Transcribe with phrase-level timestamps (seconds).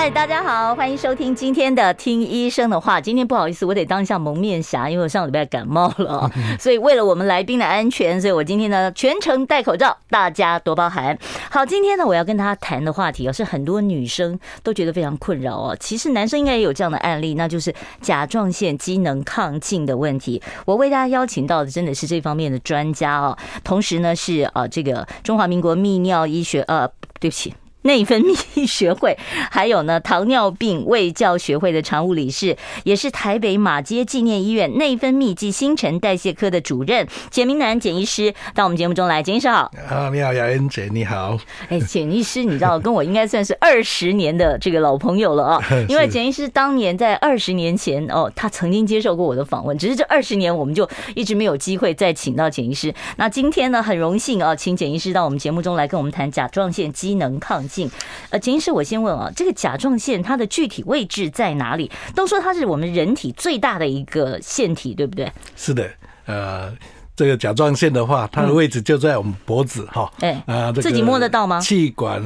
[0.00, 3.00] 嗨，大家好，欢迎收听今天的听医生的话。
[3.00, 11.18] 今天不好意思，我得当一下蒙面侠，因为我上礼拜感冒了， 所以为了我们来宾的安全，所以我今天呢全程戴口罩，大家多包涵。
[11.50, 15.76] 好，今天呢我要跟大家谈的话题哦，是很多女生都觉得非常困扰哦。
[15.80, 20.40] 其实男生应该也有这样的案例，那就是甲状腺机能亢进的问题。
[20.64, 26.88] 我为大家邀请到的真的是这方面的专家哦，同时呢是啊这个中华民国泌尿医学呃，
[27.18, 27.52] 对不起。
[27.82, 29.16] 内分泌学会，
[29.50, 39.22] 还有呢糖尿病卫教学会的常务理事，也是台北马街纪念医院内分泌及新陈代谢科的主任简明南简医师到我们节目中来。
[39.22, 41.38] 简医师好，啊，你好，雅恩姐，你好。
[41.68, 52.94] 哎，简医师，你知道跟我应该算是 二十年的这个老朋友了啊， 因为简医师当年在二十年前哦，他曾经接受过我的访问，只是这二十年我们就一直没有机会再请到简医师。
[53.16, 57.88] 那今天呢，很荣幸啊，请简医师到我们节目中来跟我们谈甲状腺机能亢进。
[58.30, 61.90] 呃，简医师，我先问啊，这个甲状腺它的具体位置在哪里？
[62.14, 65.30] 都说它是我们人体最大的一个腺体，对不对？
[65.54, 65.88] 是的，
[66.26, 66.74] 呃，
[67.14, 70.10] 这个甲状腺的话，它的位置就在我们脖子哈。
[70.20, 71.60] 哎、嗯，啊，自己摸得到吗？
[71.60, 72.22] 气管，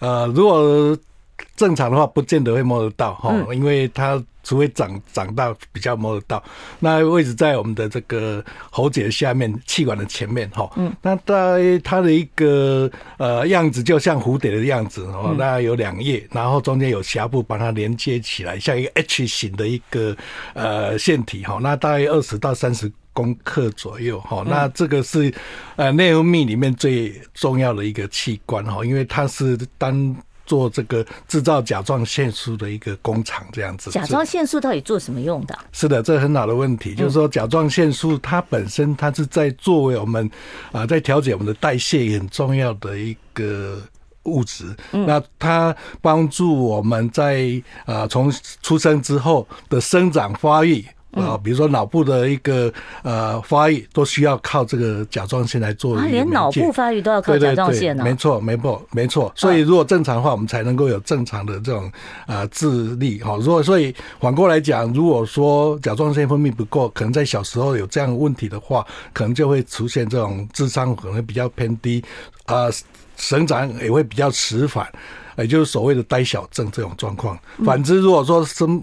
[0.00, 0.96] 呃，如果
[1.56, 4.22] 正常的话，不见得会摸得到哈，因为它。
[4.46, 6.44] 除非长长大比较摸得到，
[6.78, 10.70] 那位置在我们的这个喉结下面，气管的前面哈。
[10.76, 10.94] 嗯。
[11.00, 15.34] 那在它的一个呃样子，就像蝴蝶的样子哦。
[15.38, 20.14] 那有两叶，然后中间有峡部把它连接起来，像一个 H 型的一个
[20.52, 21.58] 呃腺体哈。
[21.62, 24.44] 那大约二十到三十公克左右哈。
[24.46, 25.32] 那这个是
[25.76, 30.14] 呃内分泌里面最重要的一个器官哈，因为它是单。
[30.46, 33.90] 做这个制造甲状腺素的一个工厂，这样子。
[33.90, 35.58] 甲状腺素到底做什么用的？
[35.72, 36.94] 是的，这很好的问题。
[36.94, 40.30] 就是说，甲状腺素它本身，它是在作为我们
[40.72, 43.80] 啊，在调节我们的代谢也很重要的一个
[44.24, 44.64] 物质。
[44.90, 48.32] 那它帮助我们在啊，从
[48.62, 50.84] 出生之后的生长发育。
[51.14, 55.96] 啊，比如说脑部的一个呃发育，都需要靠这个甲状腺来做。
[55.96, 58.04] 啊，连脑部发育都要靠甲状腺呢？
[58.04, 59.32] 没错，没错，没错。
[59.36, 61.90] 所以如果正常的话，我们才能够有正常的这种
[62.26, 63.20] 呃智力。
[63.22, 72.02] 哈，如果所以反过来讲，如果说甲状腺分泌不够，可能在小时候有这样的问题的话，可能就会出现这种智商可能会比较偏低，
[72.46, 72.66] 啊，
[73.16, 74.86] 生长也会比较迟缓，
[75.36, 77.38] 也就是所谓的呆小症这种状况。
[77.64, 78.82] 反之，如果说生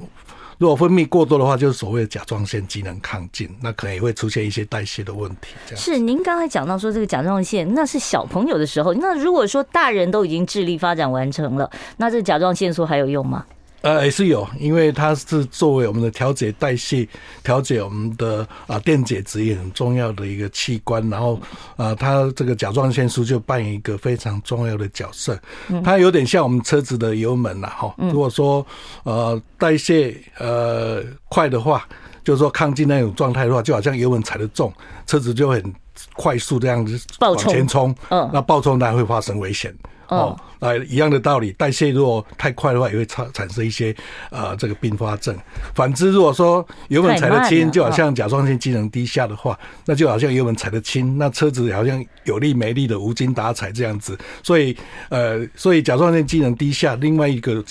[0.61, 5.55] 如果分泌过多的话，就是所谓的甲状腺机能亢进，那可能也会出现一些代谢的问题。
[5.75, 8.93] 是，您刚才讲到说这个甲状腺，那是小朋友的时候。
[8.93, 11.67] 那如果说大人都已经智力发展完成了，
[11.97, 13.43] 那这甲状腺素还有用吗？
[13.81, 17.07] 呃，也是有，因为它是作为我们的调节代谢、
[17.43, 21.07] 调节我们的啊电解质也很重要的一个器官。
[21.09, 21.39] 然后
[21.75, 25.39] 啊，它这个甲状腺素就扮演一个非常重要的角色。
[25.83, 27.95] 它有点像我们车子的油门呐，哈。
[27.97, 28.65] 如果说
[29.03, 31.87] 呃代谢呃快的话，
[32.23, 34.71] 就是说亢进那种状态的话，就好像油门踩得重，
[35.07, 35.73] 车子就很
[36.13, 37.95] 快速这样子往前冲。
[38.09, 39.75] 嗯，那爆冲当然会发生危险。
[40.07, 43.93] 哦，啊，一样的道理，代谢如果太快的话，也会产产生一些
[44.29, 45.35] 呃这个并发症。
[45.75, 54.17] 反之，如果说油门踩得轻，就好像甲状腺机能低下的话，那就好像油门踩得轻，那车子好像有力没力的无精打采这样子。
[54.43, 54.77] 所以，
[55.09, 57.61] 呃，所以甲状腺机能低下，另外一个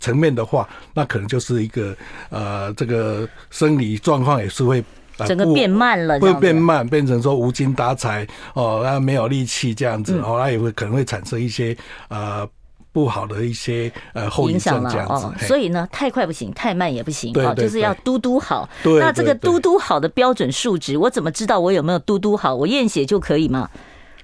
[0.00, 1.96] 层面的话，那可能就是一个
[2.30, 4.84] 呃这个生理状况也是会。
[5.26, 11.76] 整个变慢了，会变慢，变成说无精打采哦，那没有力气这样子，哦，那也会可能会产生一些
[12.08, 12.46] 呃
[12.92, 15.26] 不好的一些呃后影响这样子。
[15.26, 18.68] 哦，所以呢，太快不行，太慢也不行，哦，就是要嘟嘟好。
[18.84, 22.54] 那这个嘟嘟好的标准数值，我怎么知道我有没有嘟嘟好？
[22.54, 23.68] 我验血就可以吗？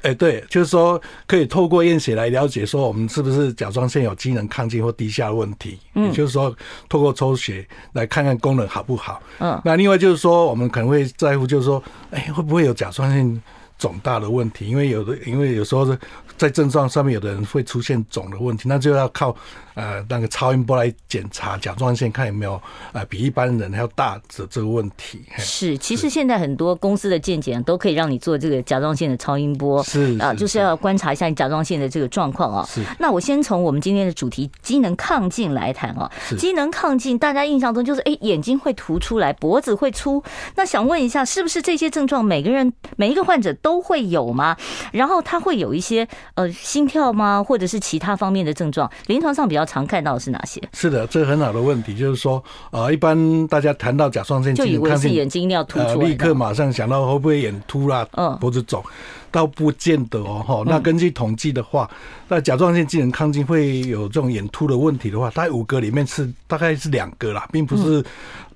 [0.04, 5.78] 哎，对，就是说可以透过验血来了解说我们是不是甲状腺有机能亢进或低下的问题。
[5.94, 6.54] 嗯，就是说
[6.88, 9.20] 透过抽血来看看功能好不好。
[9.38, 13.42] 嗯，那另外就是说我们可能会在乎，就是说，哎，会不会有甲状腺
[13.78, 14.68] 肿大的问题？
[14.68, 15.98] 因为有的，因为有时候是。
[16.36, 19.34] 在症状上面，有的人会出现肿的问题，那就要靠
[19.74, 22.60] 呃那个超音波来检查甲状腺，看有没有
[22.92, 25.22] 呃比一般人还要大的这个问题。
[25.38, 32.66] 是，其实现在很多公司的健检都可以让你做这个甲状腺的超音波，是啊，就是要观察一下你甲状腺的这个状况啊。
[32.68, 32.82] 是。
[32.98, 36.10] 那我先从我们今天的主题机能亢进来谈啊。
[36.36, 40.22] 机能亢进，大家印象中就是哎眼睛会凸出来，脖子会粗。
[40.56, 44.56] 那想问一下，是不是这些症状每个人每一个患者都会有吗？
[44.92, 47.42] 然后他会有一些呃心跳吗？
[47.42, 48.90] 或者是其他方面的症状？
[49.06, 50.60] 临床上比较常看到的是哪些？
[50.72, 58.82] 是的，这很好的问题，就是说，呃，一般大家谈到甲状腺就以为，是眼睛一定要突出，呃，立刻马上想到会不会眼突啦，嗯，脖子肿，
[59.30, 60.62] 倒不见得哦，哈。
[60.66, 61.88] 那根据统计的话，
[62.28, 68.04] 那甲状腺机能亢进会有这种眼突的问题的话，大概五个里面是大概是两个啦，并不是，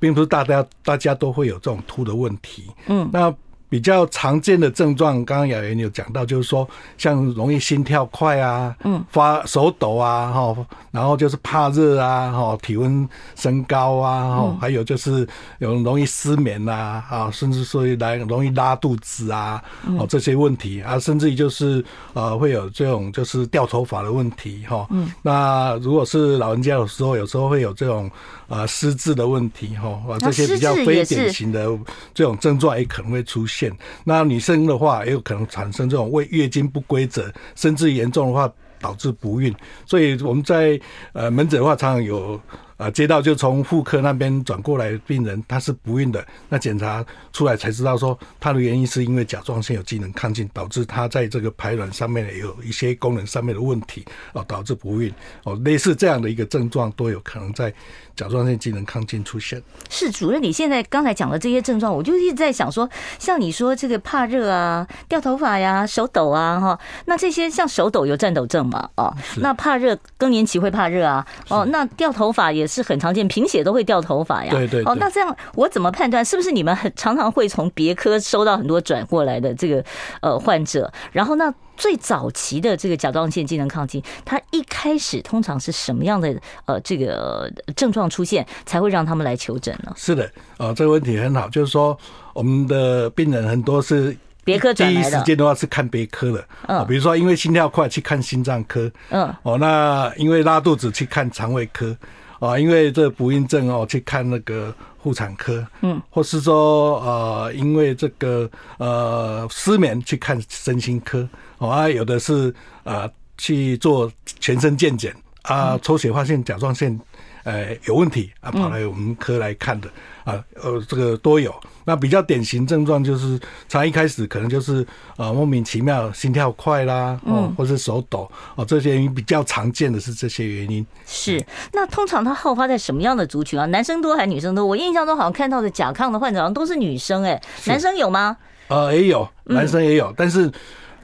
[0.01, 3.35] 并不是大家大家都会有这种突的问题，嗯，那。
[3.69, 6.67] 比较常见的症状，刚刚雅媛有讲到，就是说
[6.97, 10.57] 像容易心跳快啊，嗯，发手抖啊，哈，
[10.91, 13.07] 然后就是怕热啊，哈，体温
[13.37, 15.29] 升高啊，哈，还有就是
[15.59, 19.63] 有容易失眠呐，啊，甚至说来容易拉肚子啊，
[19.99, 28.11] 哦，这些问题啊，甚至于就是呃会有这种就是掉头发的问题，哈，嗯，那如果是老人家有时候，有时候会有这种
[28.47, 31.69] 呃失智的问题，哈，啊，这些比较非典型的
[32.15, 33.58] 这种症状也可能会出现。
[34.05, 39.55] 那女生的话，也有可能产生这种为月经不规则，甚至严重的话导致不孕。
[39.87, 40.79] 所以我们在
[41.13, 42.41] 呃门诊的话，常常有。
[42.79, 57.75] 啊，接到就从妇科那边转过来的病人，他是不孕的，那检查出来才知道说，他的原因是因为甲状腺有机能亢进，导致他在这个排卵上面有一些功能上面的问题，哦，导致不孕，哦，类似这样的一个症状都有可能在
[58.15, 59.61] 甲状腺机能亢进出现。
[59.91, 62.89] 是主任，你现在刚才讲的这些症状，我就一直在想说，
[63.19, 68.89] 像你说这个怕热啊、掉头发呀、手抖啊，哈，那这些像手抖有颤抖症嘛？
[68.95, 72.68] 哦，那怕热更年期会怕热啊，哦，那掉头发也。
[72.69, 74.51] 是很常见，贫血都会掉头发呀。
[74.51, 74.93] 对对，对。
[74.93, 76.23] 哦，那这样我怎么判断？
[76.25, 79.83] 是不是你们很常常会从别科收到很多转过来的这个
[80.21, 80.93] 呃患者？
[81.11, 86.35] 然后那最早期的这个甲状腺机能亢进，它一开始通常是什么样的
[86.67, 89.93] 呃这个症状出现，才会让他们来求诊呢？
[89.97, 90.25] 是的，
[90.59, 91.97] 啊、呃，这个问题很好，就是说
[92.35, 94.15] 我们的病人很多是
[94.45, 101.97] 别科第一时间的话是看别科的，嗯，比如说因为心跳快去看心脏科，嗯，哦，那因为拉肚子去看肠胃科。
[102.39, 108.49] 啊，因为这个不孕症哦，去看那个妇产科，嗯，或是说呃，因为这个
[108.79, 112.55] 呃失眠去看身心科，哦啊，有的是
[112.85, 116.99] 呃去做全身健检啊，抽血发现甲状腺
[117.45, 119.89] 呃有问题啊，跑来我们科来看的。
[120.25, 121.55] 啊，呃，这个都有。
[121.89, 124.87] 那比较典型症状就是，从一开始可能就是
[125.17, 130.87] 呃莫名其妙心跳快啦，哦，或是手抖，哦，这些原因比较常见的是这些原因。
[131.07, 131.43] 是。
[131.73, 133.65] 那通常它好发在什么样的族群啊？
[133.65, 134.67] 男生多还是女生多？
[134.67, 138.37] 我印象中好像看到的甲亢的患者好像都是女生，欸，哎，男生有吗？
[138.69, 140.53] 呃，也有，男生也有，但是。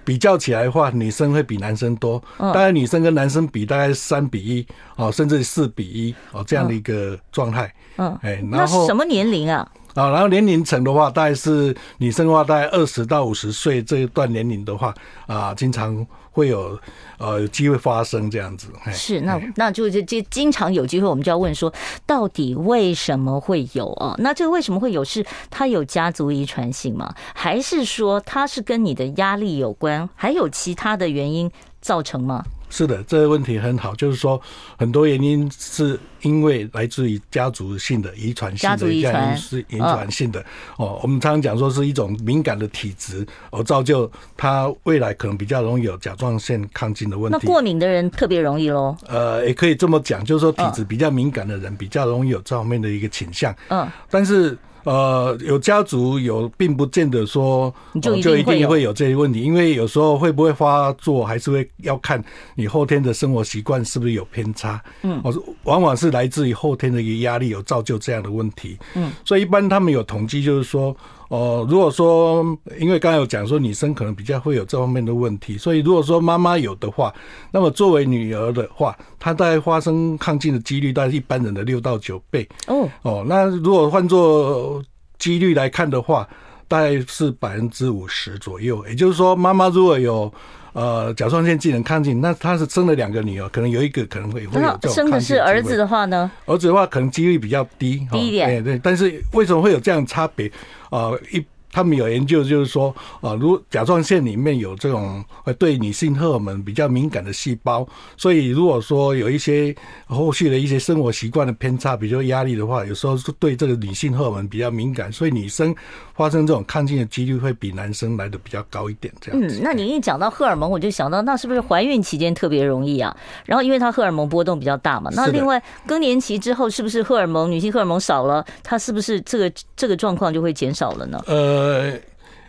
[0.06, 4.66] 比较起来的话，女生会比男生多，大概女生跟男生比大概三比一
[4.96, 7.75] 哦，甚至四比一哦，这样的一个状态。
[7.96, 9.66] 嗯，哎，然后什么年龄啊？
[9.94, 14.94] 啊，然后年龄层的话，大概是女生的话，大概二十到五十岁这一段年龄的话，
[15.26, 16.06] 啊，经常。
[16.35, 16.76] 会有
[17.17, 21.73] 呃有机会发生这样子，是那那就就就经常有机会，我们就要问说，
[22.06, 24.17] 到底为什么会有啊？
[24.19, 25.05] 那这个为什么会有？
[25.05, 27.14] 是它有家族遗传性吗？
[27.37, 30.11] 还是说它是跟你的压力有关？
[30.17, 31.49] 还有其他的原因
[31.81, 32.43] 造成吗？
[32.76, 34.40] 是的，这个问题很好，就是说
[34.76, 40.44] 很多原因是因为来自于家族性的遗传性的原因是遗传性的
[40.76, 40.98] 哦。
[41.00, 47.38] 我们常常讲说是一种敏感的体质，而造就他未来可能比较容易有甲状腺亢进的问题。
[47.40, 48.96] 那过敏的人特别容易喽？
[49.06, 53.54] 呃，也可以这么讲，就是说体质比较敏感的人比较容易有这方面的一个倾向。
[53.69, 54.58] 嗯，但是。
[54.84, 62.22] 呃，有家族有，并不见得说就就一定会有这些问题，因为有时候会不会发作，还是会要看
[62.55, 64.82] 你后天的生活习惯是不是有偏差。
[65.03, 68.79] 嗯，我往往是来自于后天的一个压力，有造就这样的问题。
[68.94, 70.96] 嗯，所以一般他们有统计，就是说。
[71.28, 72.44] 哦，如果说，
[72.78, 77.12] 因为刚才有讲说女生可能比较会有这方面的问题，所以如果说妈妈有的话，
[77.50, 82.48] 那么作为女儿的话，她大概发生亢进的几率大概是一般人的六到九倍。
[82.66, 84.82] 哦哦，那如果换作
[85.19, 86.28] 几率来看的话，
[86.69, 88.86] 大概是百分之五十左右。
[88.86, 90.32] 也就是说，妈妈如果有
[90.74, 96.31] 呃甲状腺机能亢进，那他是生了两个女儿，可能有一个可能会会有生的是儿子的话呢？
[96.44, 98.62] 儿子的话可能几率比较低，低一点。
[98.62, 100.50] 对对，但是为什么会有这样差别？
[100.90, 107.84] 啊，一他们有研究，就是说，啊，如甲状腺里面有这种呃对女性荷尔蒙比较敏感的细胞，
[108.16, 109.74] 所以如果说有一些
[110.06, 115.74] 后续的一些生活习惯的偏差，比如说压力的话，有时候是对这个女性荷尔蒙比较敏感，所以女生
[116.14, 119.12] 发生这种亢进的几率会比男生来的比较高一点。
[119.20, 119.58] 这样子。
[119.58, 123.16] 嗯，那你一讲到荷尔蒙，我就想到，那是不是怀孕期间特别容易啊？
[123.44, 131.20] 然后因为它荷尔蒙波动比较大嘛，那另外更年期之后，是不是荷尔蒙女性荷尔蒙少了，它是不是这个这个状况就会减少了呢？
[131.26, 131.63] 呃。
[131.64, 131.98] 呃，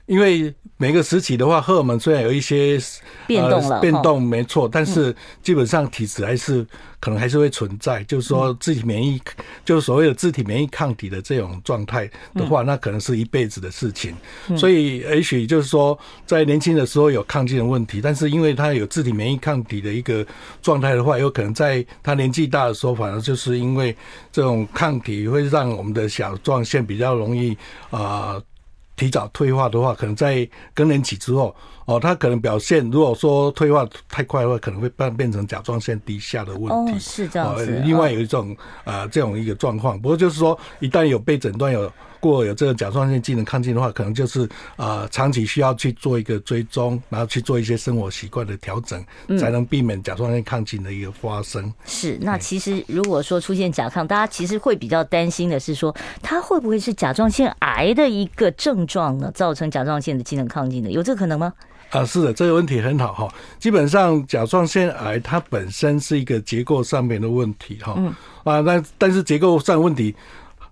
[0.07, 2.77] 因为每个时期的话，荷尔蒙虽然有一些
[3.25, 6.67] 变动了，呃、变动没错，但是基本上体质还是
[6.99, 8.01] 可能还是会存在。
[8.01, 9.19] 嗯、就是说，自体免疫，
[9.63, 14.13] 就是所谓的自体免疫抗体的这种状态的话，嗯、那可能是一辈子的事情。
[14.49, 20.27] 嗯、所以，也许就是说，在年轻的时候有抗进的问题，但是因为他有自体免疫抗体的一个
[20.61, 23.95] 状态的话，有可能在他年纪大的时候，反而就是因为
[24.29, 27.57] 这种抗体会让我们的甲状腺比较容易
[27.89, 28.35] 啊。
[28.35, 28.43] 呃
[28.95, 36.93] 提早退化的话，可能在更年期之后，哦，他可能表现如果说退化太快的话，可能会变变成甲状腺低下的问题。
[36.93, 37.65] 哦，是这样子。
[37.83, 41.91] 另外有一种啊，这种一个状况，不过就是说，一旦有被诊断有。
[42.25, 48.99] 如果有这个甲状腺机能亢进的话，可能就是呃长期需要去做一个追踪，然后去做一些生活习惯的调整，
[49.37, 51.63] 才能避免甲状腺亢进的一个发生。
[51.63, 59.31] 嗯、是，那其实如果说出现甲亢，大家其实会比较担心的是说，它会不会是甲状腺癌的一个症状呢？
[59.35, 61.53] 造成甲状腺的机能亢进的，有这个可能吗？
[61.91, 63.31] 啊，是的，这个问题很好哈。
[63.59, 67.93] 基本上甲状腺癌它本身是一个结构上面的问题哈。
[67.97, 68.11] 嗯。
[68.43, 70.15] 啊，但但是结构上问题。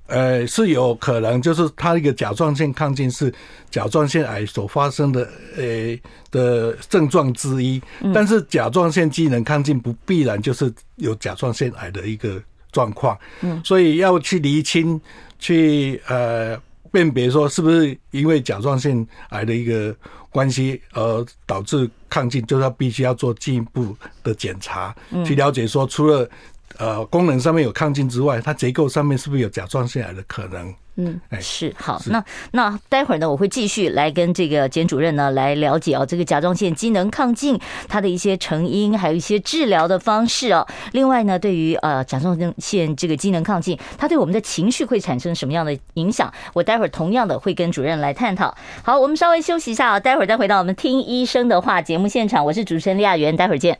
[0.08, 3.34] 呃，是有可能，就是它一个甲状腺亢进是
[3.72, 5.98] 甲状腺癌所发生的呃
[6.30, 7.82] 的症状之一，
[8.14, 12.40] 但是甲状腺机能亢进不必然就是有甲状腺癌的一个
[12.72, 15.00] 状况，嗯，所以要去厘清，
[15.40, 19.96] 去呃辨别说是不是因为甲状腺癌的一个
[20.30, 24.94] 关系而导致亢进，就是要必须要做进一步的检查，
[25.26, 26.30] 去了解说除了。
[26.78, 30.74] 呃，功能上面有亢进之外，它结构上面是不是有甲状腺癌的可能？
[30.96, 31.98] 嗯，是好。
[31.98, 40.68] 是那那待会儿呢，我会继续来跟这个简主任呢来了解哦，这个甲状腺机能亢进它的一些成因，还有一些治疗的方式哦。
[40.92, 46.32] 另外呢，对于呃甲状腺这个机能亢进，它对我们的情绪会产生什么样的影响？
[46.54, 48.56] 我待会儿同样的会跟主任来探讨。
[48.84, 52.46] 好，我们稍微休息一下啊，待会儿再回到我们听医生的话节目现场。
[52.46, 53.80] 我是主持人李亚媛，待会儿见。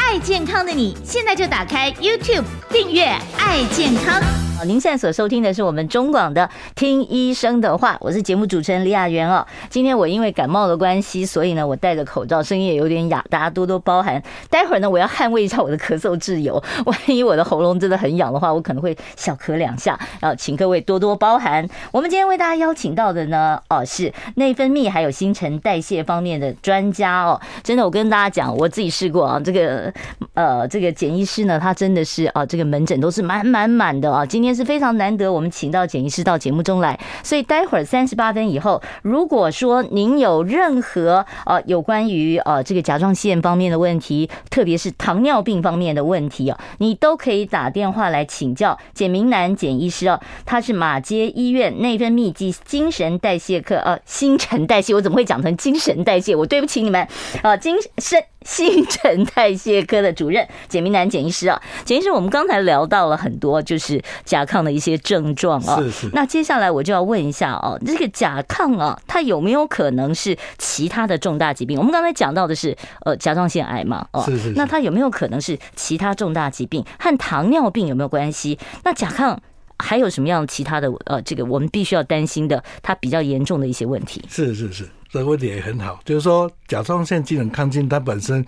[0.00, 3.04] 爱健康的你，现在就打开 YouTube 订阅
[3.36, 4.22] “爱健康”。
[4.66, 9.46] 您现在所收听的是我们中广的《听医生的话》，我是节目主持人李雅媛哦。
[9.70, 14.20] 今天我因为感冒的关系，所以呢，我戴着口罩，声音也有点哑，大家多多包涵。
[14.50, 21.64] 待会儿呢，我要捍卫一下我的咳嗽自由， 万一我的喉咙真的很痒的话，我可能会小咳两下，然后请各位多多包涵。
[21.92, 27.40] 我们今天为大家邀请到的呢，哦，是内分泌还有新陈代谢方面的专家哦。
[27.62, 29.87] 真的，我跟大家讲，我自己试过啊，这个
[30.34, 34.26] 呃，这个简医师呢，他真的是啊，这个门诊都是满满满的啊。
[34.26, 34.48] 今天。
[34.58, 56.34] 是非常难得，我们请到简医师到节目中来，所以待会儿三十八分以后，如果说您有任何呃有关于呃这个甲状腺方面的问题，特别是糖尿病方面的问题啊，你都可以打电话来请教简明南简医师哦，他是马街医院内分泌及精神代谢科呃新陈代谢，我怎么会讲成精神代谢？
[56.34, 57.06] 我对不起你们
[57.42, 58.24] 啊，精神。
[58.44, 66.10] 新陈代谢科的主任简明南简医师啊，简医师，我们刚才聊到了很多就是甲亢的一些症状啊，是是。
[66.12, 71.78] 那接下来我就要问一下哦，这个甲亢啊，它有没有可能是其他的重大疾病？
[71.78, 74.52] 我们刚才讲到的是呃甲状腺癌嘛，哦，是是。
[74.56, 76.84] 那它有没有可能是其他重大疾病？
[76.98, 78.58] 和糖尿病有没有关系？
[78.84, 79.36] 那甲亢
[79.78, 84.24] 还有什么样其他的呃这个我们必须要担心的它比较严重的一些问题？
[84.28, 84.88] 是是是。
[85.10, 88.44] 这个问题也很好，就是说甲状腺机能亢进，它本身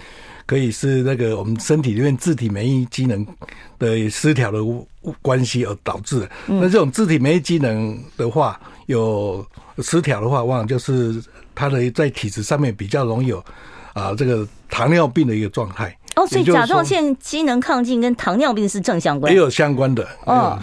[0.51, 3.25] 可以是那个我们身体里面自体免疫机能
[3.79, 4.59] 的失调的
[5.23, 6.31] 关系而导致的。
[6.49, 9.47] 那这种自体免疫机能的话，有
[9.79, 11.23] 失调的话，往往就是
[11.55, 13.45] 它的在体质上面比较容易有
[13.93, 15.97] 啊这个糖尿病的一个状态。
[16.17, 20.05] 哦，所以甲状腺机能亢进跟糖尿病是正相关，也有相关的。
[20.25, 20.59] 哦。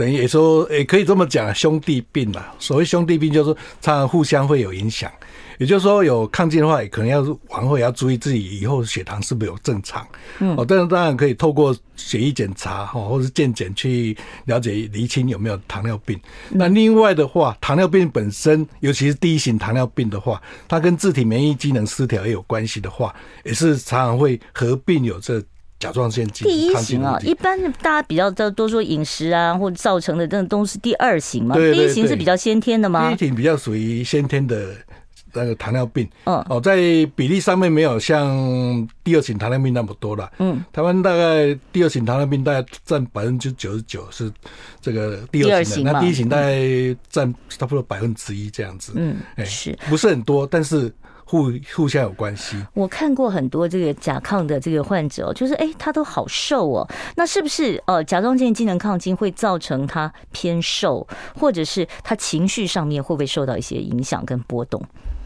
[0.00, 2.46] 等于也说，也可以这么讲，兄弟病嘛。
[2.58, 3.52] 所谓兄弟病，就是
[3.82, 5.12] 常常互相会有影响。
[5.58, 10.08] 也就是说，有抗进的话，也可能要往后也要注意自己以后血糖是不是有正常。
[10.38, 14.16] 嗯，哦，但是当然可以透过血液检查哈，或者是健检去
[14.46, 16.18] 了解厘清有没有糖尿病。
[16.48, 23.14] 那另外的话，糖尿病本身，尤其是第一型糖尿病的话，它跟自体免疫机能失调也有关系的话，
[23.44, 25.42] 也是常常会合并有这。
[25.80, 26.24] 甲状腺。
[26.28, 31.56] 第一型啊，一般大家比较都都说饮食啊，或者造成的这种东西第二型嘛。
[31.56, 33.08] 对对对，第一型是比较先天的吗？
[33.08, 34.76] 第一型比较属于先天的
[35.32, 36.76] 那个糖尿病，嗯，哦，在
[37.16, 44.30] 比例上面没有像第二型糖尿病那么多了，嗯，台湾大概第二型糖尿病大概占百分之九十九是
[44.80, 46.60] 这个第二型的，那第一型大概
[47.08, 50.92] 占差不多百分之一这样子，嗯，哎，是不是很多，但是。
[51.30, 52.56] 互互相有关系。
[52.74, 56.88] 我看过很多这个甲亢的这个患者哦，就是哎，他都好瘦哦。
[57.14, 61.06] 那是不是呃甲状腺机能亢进会造成他偏瘦，
[61.38, 64.82] 或者是他情绪上面会不会受到一些影响跟波动？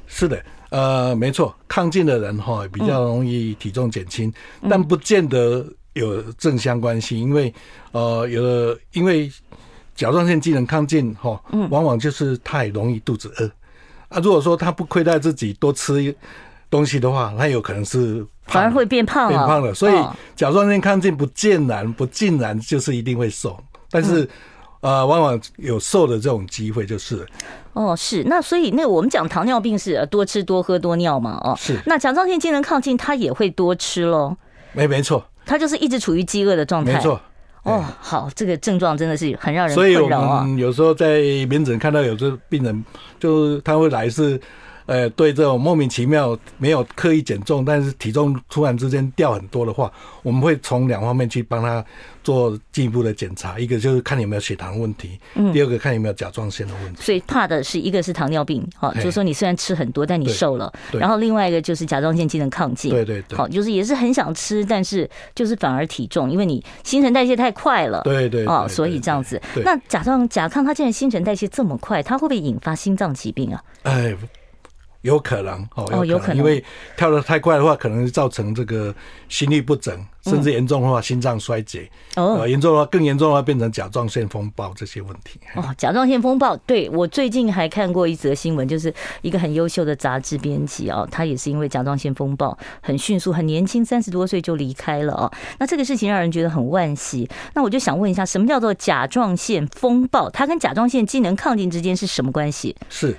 [0.06, 4.30] 是的，呃，没错，亢进的人哈比较容易体重减轻，
[4.68, 7.52] 但不见得有正相关性，因为
[7.92, 9.32] 呃有的因为
[9.94, 13.50] 甲状腺机能亢进哈，往往就是太容易肚子饿。
[14.14, 16.14] 啊，如果说他不亏待自己多吃
[16.70, 19.74] 东西的话，他有可能是反而会变胖，变胖了。
[19.74, 19.94] 所以
[20.36, 23.58] 甲状腺亢进不见然不尽然就是一定会瘦，
[23.90, 24.28] 但是
[24.80, 27.26] 呃，往往有瘦的这种机会就是。
[27.72, 31.40] 哦，是那所以那我们讲糖尿病是多吃多喝多尿嘛？
[31.42, 31.76] 哦，是。
[31.86, 34.36] 那甲状腺机能亢进，他也会多吃喽？
[34.72, 36.92] 没没错，他就是一直处于饥饿的状态。
[36.92, 37.20] 没错。
[37.64, 40.40] 哦，好，这个症状真的是很让人困扰啊。
[40.40, 42.84] 所以我们有时候在门诊看到有这病人，
[43.18, 44.40] 就他会来是。
[44.86, 49.90] 呃，对这种莫名其妙没有刻意减重，但是体重突然之间掉很多的话，
[50.22, 51.82] 我们会从两方面去帮他
[52.22, 53.58] 做进一步的检查。
[53.58, 57.02] 一个就是看有没有血糖问题，嗯，第二个看有没有甲状腺的问题。
[57.02, 60.72] 所以怕的是一个是糖尿病，哦，就是说你虽然吃很多，但你瘦了。
[60.92, 69.40] 然后另外一个就是甲状腺机能亢进，对对对，好，就是也是很想吃，但是就是反而体重，因为你新陈代谢太快了，对对哦，所以这样子。
[69.64, 73.62] 那甲状甲亢它既然新陈代谢这么快，它会不会引发心脏疾病啊？
[73.84, 74.14] 哎。
[75.04, 76.64] 有可能哦，有可能，因为
[76.96, 78.92] 跳得太快的话，可能造成这个
[79.28, 81.86] 心律不整，甚至严重的话心脏衰竭。
[82.16, 85.38] 哦，严重的话，更严重的话变成甲状腺风暴这些问题。
[85.56, 95.30] 哦，甲状腺风暴，对，我最近还看过一则新闻，就是一个很优秀的杂志编辑哦，他也是因为甲状腺风暴很迅速，很年轻，三十多岁就离开了哦。
[95.58, 97.28] 那这个事情让人觉得很惋惜。
[97.52, 100.30] 那我就想问一下，什么叫做甲状腺风暴？
[100.30, 102.74] 它跟甲状腺机能亢进之间是什么关系？
[102.88, 103.14] 是。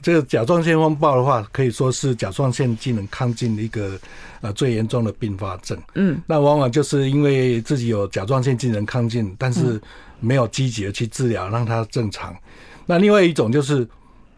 [0.00, 3.98] 这个甲状腺风暴的话，可以说是甲状腺机能亢进的一个
[4.40, 5.76] 呃最严重的并发症。
[5.94, 9.80] 嗯，那往往就是因为自己有甲状腺机能亢进，但是
[10.20, 12.36] 没有积极的去治疗，让它正常。
[12.86, 13.86] 那另外一种就是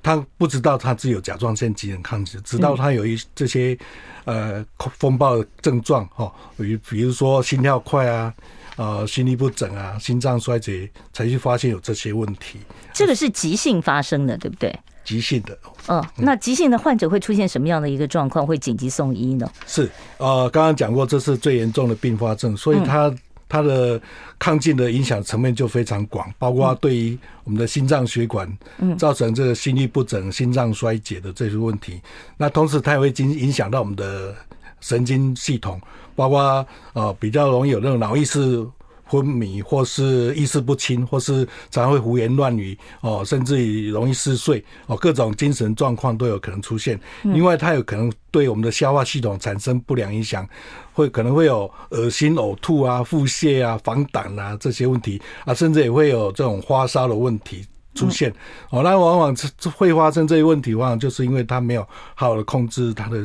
[0.02, 3.78] 他不知道他自己有甲状腺机能亢进，直到他有一这些
[4.24, 4.64] 呃
[4.98, 8.34] 风暴的症状哈，比比如说心跳快啊，
[8.76, 12.58] 呃心律不整啊，心脏衰竭，才去发现有这些问题。
[12.94, 14.74] 这个是急性发生的，对不对？
[15.10, 19.50] 急性的，嗯，那急性的患者会出现什么样的一个状况，会紧急送医呢？
[19.66, 23.12] 是，呃，刚刚讲过，这是最严重的并发症，所以它
[23.48, 24.00] 它的
[24.38, 28.48] 抗进的影响层面就非常广，包括对于我们的心脏血管，
[28.96, 32.00] 造成这个心律不整、心脏衰竭的这些问题。
[32.36, 34.32] 那同时，它也会影影响到我们的
[34.80, 35.80] 神经系统，
[36.14, 38.64] 包括呃比较容易有那种脑意识
[39.10, 46.98] 昏迷，或是意识不清，或是常常会胡言乱语哦，甚至于容易嗜睡哦，各种精神状况都有可能出现。
[47.24, 50.48] 另外，它有可能对我们的消化系统产生不良影响，
[50.92, 58.32] 会可能会有恶心、呕吐啊、腹泻啊、黄疸啊这些问题啊，甚至也会有这种发烧的问题出现。
[58.70, 59.34] 哦，那往往
[59.76, 61.82] 会发生这些问题，往往就是因为它没有
[62.14, 63.24] 好好的控制它的。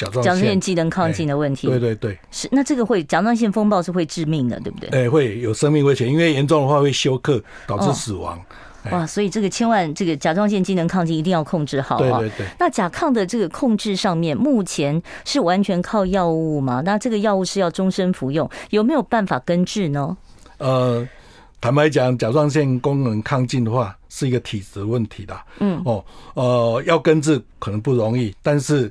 [0.00, 4.88] 甲状腺机能亢进的问题，对对对，是那这个会甲状腺风暴是会致命的，对不对？
[4.90, 8.38] 哎，会有生命危险，因为严重的话会休克，导致死亡。
[8.84, 12.18] 哦、哇，所以这个千万这个甲状腺机能亢进一定要控制好啊。
[12.18, 12.46] 对对对。
[12.58, 16.80] 那甲亢的这个控制上面，目前是完全靠药物吗？
[16.82, 20.16] 那这个药物是要终身服用，有没有办法根治呢？
[20.56, 21.06] 呃，
[21.60, 25.38] 坦白讲，甲状腺功能亢进的话是一个体质问题的。
[25.58, 28.90] 嗯哦呃，要根治可能不容易，但是。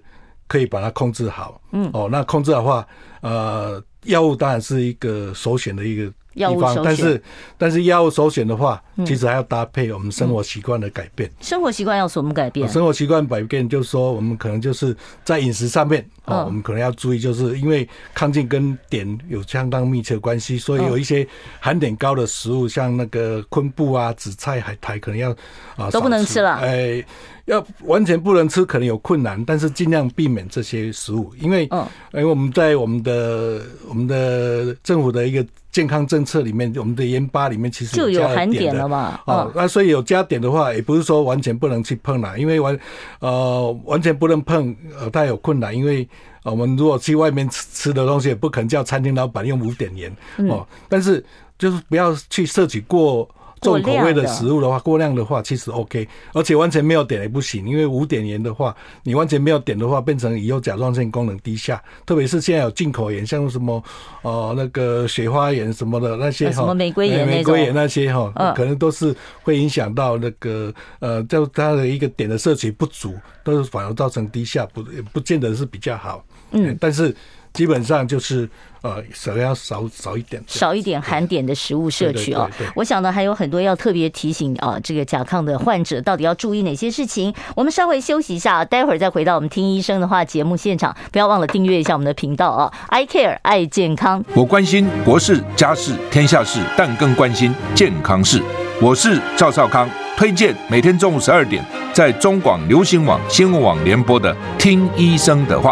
[0.49, 2.85] 可以把它控制好，嗯，哦，那控制的话，
[3.21, 6.11] 呃，药物当然是一个首选的一个。
[6.39, 7.23] 地方，但是
[7.57, 11.29] 但是药物首选的话，其实还要搭配我们生活习惯的改变。
[11.41, 12.67] 生活习惯要怎么改变？
[12.69, 21.27] 生活习惯改变就是说，我们可能就是在饮食上面啊，我们可能要注意，就是因为抗进跟碘有相当密切的关系，所以有一些
[21.59, 25.31] 含碘高的食物，像那个昆布啊、紫菜、海苔，可能要
[25.75, 26.55] 啊都不能吃了。
[26.55, 27.03] 哎，
[27.45, 35.45] 要完全不能吃，可能有困难，但是尽量避免这些食物，因为嗯，因为我们在我们的我们的政府的一个。
[35.71, 39.19] 健康政策里面，我们的盐巴里面其实就有含碘了嘛？
[39.25, 42.77] 哦，那所以有加碘的话，也不是说完全不能去碰啦，因为完
[43.19, 46.07] 呃完全不能碰，呃，它有困难，因为
[46.43, 50.11] 我们如果去外面吃吃的东西，也不可能叫餐厅老板用无碘盐
[50.49, 50.67] 哦。
[50.87, 51.23] 但是
[51.57, 53.29] 就是不要去摄取过
[53.61, 63.83] 重口味的食物的话，过量的话其实 OK，而且完全没有碘也不行，因为无碘盐的话，你完全没有碘的话，变成以后甲状腺功能低下，特别是现在有进口盐，像什么
[64.21, 76.23] 呃那个雪花盐什么的那些哈，什么玫瑰盐、玫瑰盐那些哈，可能都是会影响到那个呃，就它的一个碘的摄取不足，都是反而造成低下，不不见得是比较好。
[76.51, 77.15] 嗯，但是。
[77.53, 78.47] 基本上就是
[78.81, 82.49] 呃，少要少少一点，少一点含碘的食物摄取啊。
[82.75, 87.33] 我想呢，还有很多要特别提醒啊，这个甲亢的患者到底要注意哪些事情？
[87.55, 90.95] 我们稍微休息一下，待会儿再回到我们听医生的话节目现场。
[91.11, 94.23] 不要忘了订阅一下我们的频道啊，I Care 爱健康。
[94.33, 98.41] 我关心国事、家事、天下事，但更关心健康事。
[98.81, 105.71] 我是赵少康，推荐每天中午十二点在中广流行网、新闻网联播的《听医生的话》。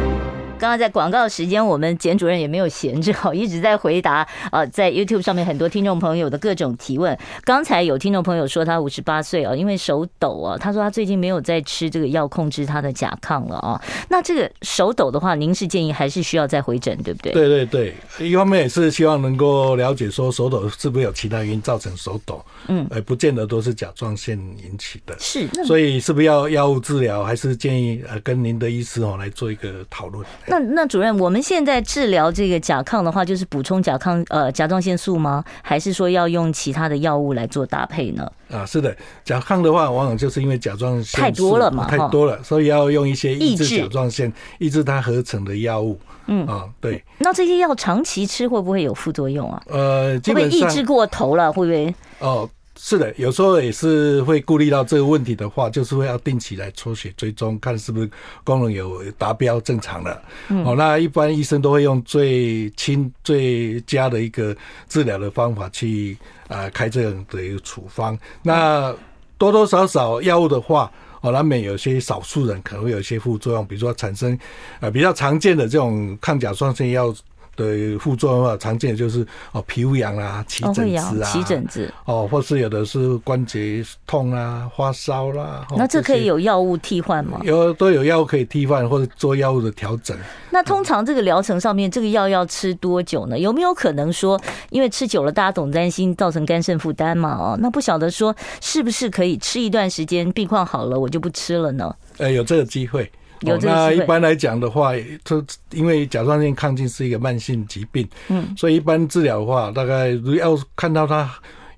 [0.61, 7.17] 刚刚在广告时间，我们简主任也没有闲着，一直在回答啊，在 YouTube 上面很多听众朋友的各种提问。
[7.43, 13.81] 刚才有听众朋友说他五十八岁啊，因为手抖啊，他说他最近没有在吃这个药控制他的甲亢了啊。
[14.07, 17.33] 那这个手抖的话，您是建议还是需要再回诊，对不对？
[17.33, 17.95] 对对对，
[18.29, 25.15] 一方面也是希望能够了解说手抖是不是有其他原因造成手抖，嗯，而不见得都是甲状腺引起的。
[25.17, 30.23] 是，所以是不是要药物治疗，还是建议呃跟您的医师哦来做一个讨论。
[30.51, 35.41] 那那主任，我们现在治疗这个甲亢的话，就是补充甲亢呃甲状腺素吗？
[35.61, 38.29] 还是说要用其他的药物来做搭配呢？
[38.49, 45.97] 啊，是的，甲亢的话，往往就是因为甲状腺太多了嘛，太多了，所以要用一些抑制甲状腺、抑制它合成的药物。
[46.27, 47.01] 嗯啊，对。
[47.19, 49.63] 那这些药长期吃会不会有副作用啊？
[49.67, 51.51] 呃，基本上会不会抑制过头了？
[51.53, 51.95] 会不会？
[52.19, 52.49] 哦。
[52.83, 58.09] 是的，有时候也是会顾虑到这个问题的话，就是会要定期来抽血追踪，看是不是
[58.43, 60.19] 功能有达标正常了。
[60.49, 64.53] 嗯，哦，那一般医生都会用最轻最佳的一个
[64.89, 66.17] 治疗的方法去
[66.47, 68.17] 啊开这样的一个处方。
[68.41, 68.91] 那
[69.37, 70.91] 多多少少药物的话，
[71.21, 74.37] 哦，难免有些少数人可能会有一些副作用，比如说产生
[74.79, 77.13] 啊比较常见的这种抗甲状腺药。
[77.61, 85.65] 的副作用啊，常见的就是哦皮肤痒啊、起疹子啊、起疹子哦，或是有的是关节痛啊、发烧啦。
[85.77, 87.39] 那这可以有药物替换吗？
[87.43, 90.17] 有都有药物可以替换，或者做药物的调整。
[90.49, 93.37] 那通常这个疗程上面，这个药要吃多久呢？
[93.39, 97.35] 有没有可能说，因为吃久了，大家总担心造成肝肾负担嘛？
[97.37, 101.95] 哦，那不晓得说是不是可以吃一段时间，病况好了，我就不吃了呢？
[102.17, 103.09] 呃，有这个机会。
[103.47, 104.91] 哦，那一般来讲的话，
[105.23, 111.27] 它因为甲状腺亢进是一个慢性疾病，嗯，所以一般治疗的话，大概如要看到它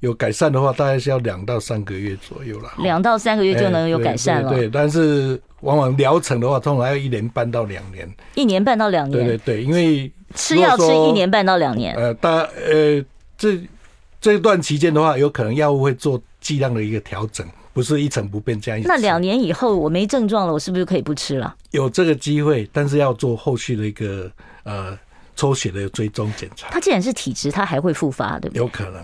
[0.02, 2.69] 有改善的话，大概是要两到三个月左右了。
[2.80, 4.49] 两到三个月就能有改善了。
[4.49, 8.06] 对，但是往往疗程的话，通常要一年半到两年。
[8.36, 9.26] 一年半到两年。
[9.26, 11.95] 对对对，因为吃药吃一年半到两年。
[11.95, 13.02] 呃，大呃
[13.38, 13.58] 这
[14.19, 17.47] 这段期间的话，有可能药物会做剂量的一个调整。
[17.74, 18.80] 不是一成不变这样。
[18.86, 21.56] 那两年以后我没症状了，我是不是可以不吃了？
[21.72, 24.32] 有这个机会，但是要做后续的一个
[24.64, 24.98] 呃
[25.36, 26.68] 抽血的追踪检查。
[26.70, 28.60] 它既然是体质，它还会复发，对不对？
[28.60, 29.04] 有可能。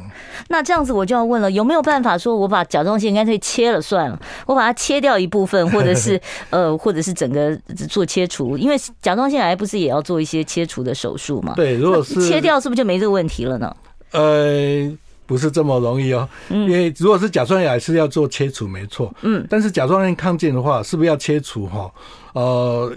[0.49, 7.55] 那这样子我就要问了，有没有办法说我把甲状腺干脆切了算了，我把它切掉一部分，或者是 呃，或者是整个
[7.89, 8.55] 做切除？
[8.55, 11.53] 因为甲状腺癌不是也要做一些切除的手术吗？
[11.55, 13.75] 对，如果是切掉，是不是就没这个问题了呢？
[14.11, 14.95] 呃。
[15.29, 19.13] 不是这么容易哦，因为如果是甲状腺癌是要做切除，没错。
[19.21, 21.67] 嗯，但是甲状腺亢进的话，是不是要切除？
[21.67, 21.91] 哈，
[22.33, 22.91] 呃，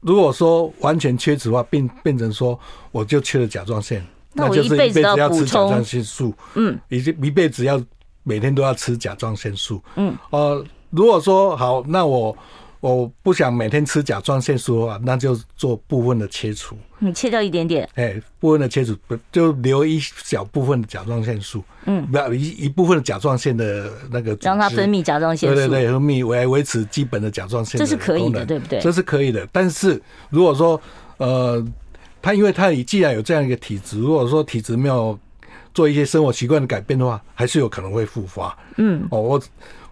[0.00, 6.34] 如果说完全切除的话，变变成说我就缺了甲状腺，那就是一辈子要吃甲状腺素。
[6.56, 7.82] 嗯，一一辈子要
[8.22, 9.82] 每天都要吃甲状腺素。
[9.96, 12.36] 嗯，呃，如果说好，那我。
[12.82, 16.76] 我不想每天吃甲状腺素的话，那就做部分的切除。
[16.98, 18.96] 你切掉一点点，哎，部分的切除，
[19.30, 21.62] 就留一小部分的甲状腺素。
[21.84, 25.54] 嗯，不要一一部分的甲状腺的那个，让它分泌甲状腺素。
[25.54, 27.78] 对对对，分泌来维持基本的甲状腺。
[27.78, 28.80] 这是可以的，对不对？
[28.80, 29.46] 这是可以的。
[29.52, 30.80] 但是如果说，
[31.18, 31.64] 呃，
[32.20, 35.16] 他因为他既然有这样一个体质，如果说体质没有
[35.74, 38.56] 做一些生活习惯的改变的话，还是有可能会复发。
[38.76, 39.42] 嗯，哦，我。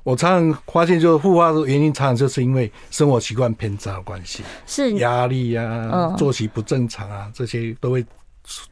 [0.02, 8.02] 我常常发现，就是复发的原因，常常就是因为生活习惯偏差的关系，是压力啊，作息不正常啊，这些都会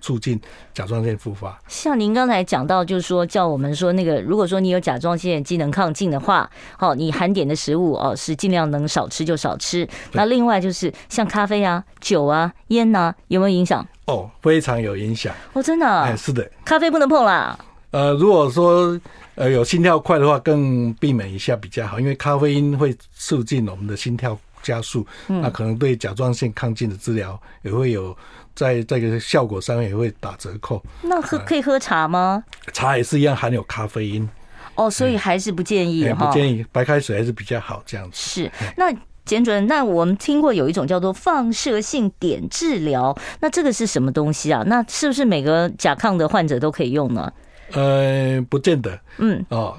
[0.01, 0.41] 促进
[0.75, 1.59] 甲状腺复发。
[1.69, 9.89] 像您刚才讲到，就是说叫我们说那个，如果说你有甲状腺机能亢进的话，好，你含碘的食物哦是尽量能少吃就少吃。
[10.13, 13.87] 那另外就是像咖啡啊、酒啊、烟呐，有没有影响？
[14.07, 15.35] 哦，非常有影响。
[15.53, 15.87] 哦，真的？
[15.87, 17.59] 哎，是的，咖啡不能碰啦。
[17.91, 18.99] 呃，如果说
[19.35, 28.15] 呃有心跳快的话，更避免一下比较好，因为咖啡因会促进我们的心跳加速，那可能对甲状腺亢进的治疗也会有
[28.59, 30.83] 在这个效果上面也会打折扣。
[31.03, 32.43] 那喝可以喝茶吗？
[32.73, 34.29] 茶也是一样含有咖啡因。
[34.75, 36.27] 哦，所以还是不建议哈。
[36.27, 38.17] 不建议，白开水还是比较好这样子。
[38.17, 38.93] 是，那
[39.25, 44.65] 简主任，那我们听过有一种叫做放射性碘治疗，那这个是什么东西啊？
[44.67, 47.33] 那是不是每个甲亢的患者都可以用呢？
[47.73, 48.99] 呃，不见得。
[49.19, 49.77] 嗯，哦，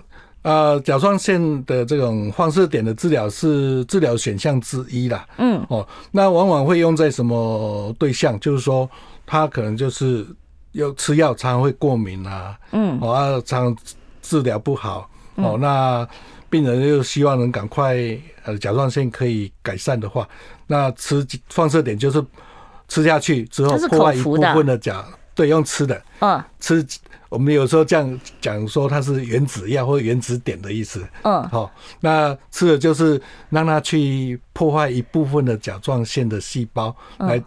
[0.49, 5.27] 呃，甲状腺的这种放射点的治疗是治疗选项之一啦。
[5.37, 8.39] 嗯，哦，那往往会用在什么对象？
[8.39, 8.89] 就是说，
[9.27, 10.25] 他可能就是
[10.71, 12.57] 要吃药，常常会过敏啊。
[12.71, 13.75] 嗯，哦，啊，常
[14.23, 15.07] 治疗不好。
[15.35, 16.07] 哦，那
[16.49, 17.95] 病人又希望能赶快
[18.43, 20.27] 呃甲状腺可以改善的话，
[20.65, 22.25] 那吃放射点就是
[22.87, 25.05] 吃下去之后破坏一部分的甲，
[25.39, 26.03] 对，用吃的。
[26.19, 26.85] 嗯，吃。
[27.29, 31.07] 我们有时候这样讲说，它是原子药或原子点的意思。
[31.21, 31.71] 嗯，好，
[32.01, 37.41] 那吃的就是让它去破坏一部分的甲状腺的细胞，来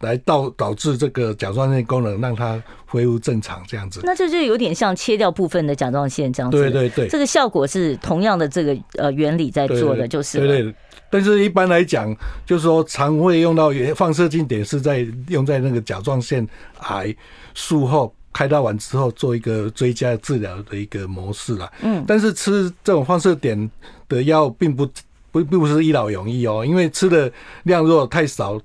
[0.00, 4.00] 来导导致这个甲状腺功能让它恢复正常，这样子。
[4.02, 6.58] 那这就有点像切掉部分的甲状腺这样子。
[6.58, 10.38] 对对对，这个效果是同样的这个呃原理在做的，就是。
[10.38, 10.74] 对对，
[11.10, 16.46] 但是一般来讲，就是说常会用到放射性碘是在用在那个甲状腺
[16.88, 17.14] 癌
[17.54, 18.12] 术后。
[18.32, 23.68] 开刀完之后做一个追加治疗的一个模式啦，嗯，但是吃这种放射碘
[24.08, 24.86] 的药并不
[25.32, 27.30] 不并不是一劳永逸哦，因为吃的
[27.64, 28.56] 量如果太少。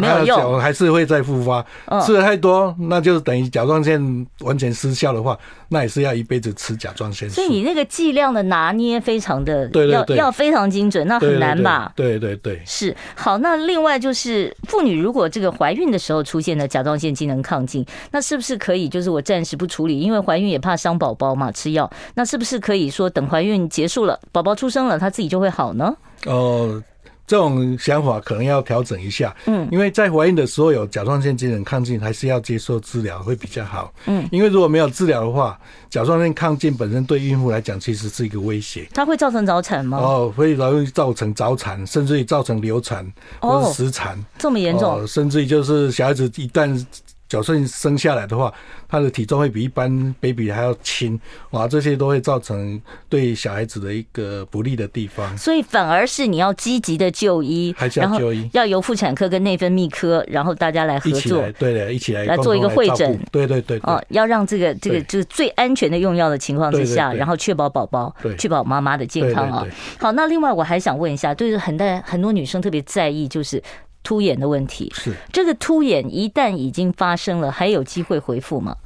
[0.00, 1.64] 没有用，还是会再复发。
[2.04, 7.36] 吃的太多，那就是等于甲状腺完全失效的话，那也是要一辈子吃甲状腺素。
[7.36, 11.92] 所以你那个剂量的拿捏非常的要要非常精准，那很难吧？
[11.94, 12.96] 对对对，是。
[13.14, 21.90] 好，那另外就是妇女如果这个怀孕的时候出现的甲状腺机能亢进，那是不是可以就是我暂时不处理，因为怀孕也怕伤宝宝嘛，吃药。
[22.14, 25.94] 那是不是可以说等怀孕结束了，宝宝出生了，他自己就会好呢？
[26.26, 26.82] 哦。
[27.30, 35.56] 这种想法可能要调整一下，嗯，因为在怀孕的时候有甲状腺机能亢进，还是要接受治疗会比较好，嗯，因为如果没有治疗的话，
[35.88, 38.88] 甲状腺亢进本身对孕妇来讲其实是一个威胁。
[38.92, 39.98] 它会造成早产吗？
[39.98, 46.84] 哦，会容易造成早产，甚至于造成流产或者死产，这么严重，甚至于就是小孩子一旦。
[47.30, 48.52] 假设生下来的话，
[48.88, 51.16] 他的体重会比一般 baby 还要轻，
[51.50, 55.38] 哇，这些都会造成对小孩子的一个不利的地方。
[55.38, 69.64] 所以反而是你要积极的就医，还是要就医，要由妇产科跟内分泌科，然后大家来合作，对的，一起来来做一个会诊，对对对，哦，要让这个这个就是最安全的用药的情况之下，然后确保宝宝，确保妈妈的健康啊。
[70.00, 73.62] 好，那另外我还想问一下，对于很多很多女生特别在意就是。
[74.02, 78.76] 突眼的问题是这个突眼一旦已经发生了，还有机会恢复吗？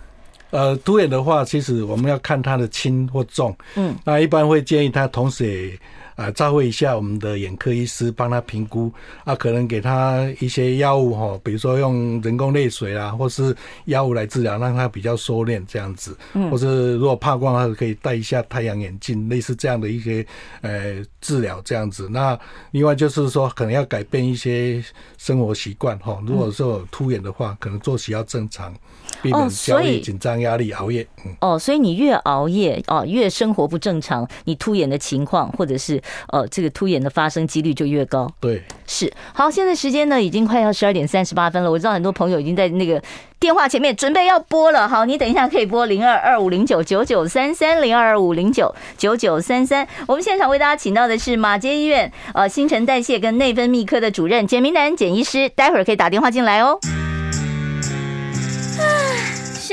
[0.50, 3.57] 呃，突眼的话，其实我们要看它的轻或重。
[3.77, 5.79] 嗯，那一般会建议他同时也。
[6.16, 8.92] 啊，照会一下我们的眼科医师，帮他评估
[9.24, 13.55] 啊，可能给他一些药物哈，比如说用人工泪水啊，或是
[13.87, 16.16] 药物来治疗，让他比较收敛这样子。
[16.35, 20.24] 嗯，或是如果怕光的话，可以戴一下太阳眼镜，类似这样的一些
[20.61, 22.09] 呃治疗这样子。
[22.09, 22.38] 那
[22.70, 24.83] 另外就是说，可能要改变一些
[25.18, 26.22] 生活习惯哈。
[26.27, 28.72] 如果说有突眼的话，可能作息要正常，
[29.25, 31.05] 避免焦虑、紧张、压力、熬夜。
[31.25, 31.33] 嗯。
[31.41, 36.01] 哦，所以你越熬夜哦，越生活不正常，你突眼的情况或者是。
[36.29, 38.29] 呃，这个突眼的发生几率就越高。
[38.41, 39.11] 对，是。
[39.33, 41.71] 好，现在时间呢已经快要十二点三十八分了。
[41.71, 43.01] 我知道很多朋友已经在那个
[43.39, 44.89] 电话前面准备要拨了。
[44.89, 49.87] 好，你等一下可以拨零二二五零九九九三三零二二五零九九九三三。
[50.07, 56.79] 我们现场为大家请到的是马街医院呃新陈代谢跟内分泌科的主任简明南简医师，待会儿可以打电话进来哦。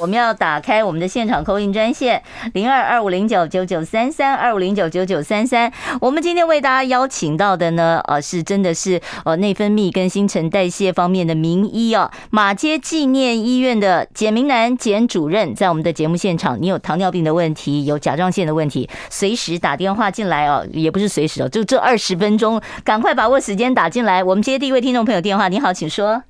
[0.00, 2.22] 我们要打开我们的现场 call in 专线
[2.54, 5.70] 零二二五零九九九三三二五零九九九三三。
[6.00, 24.24] 我们今天为大家邀请到的呢，呃，是真的是呃内分泌跟新陈代谢方面的名医哦，马街纪念医院的简明南简主任，在我们的节目现场，你有糖尿病的问题，有甲状腺的问题，随时打电话进来哦，也不是随时哦，就这二十分钟，赶快把握时间打进来。
[24.24, 26.22] 我们接第一位听众朋友电话，你好，请说。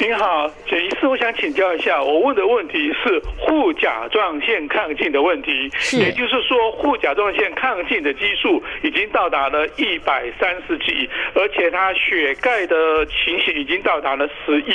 [0.00, 14.72] 您好，简医师，我想请教一下，我问的问题是护甲状腺亢进的问题，也就是说，护甲状腺亢进的激素已经到达了一百三十几，而且他血钙的情形已经到达了十一。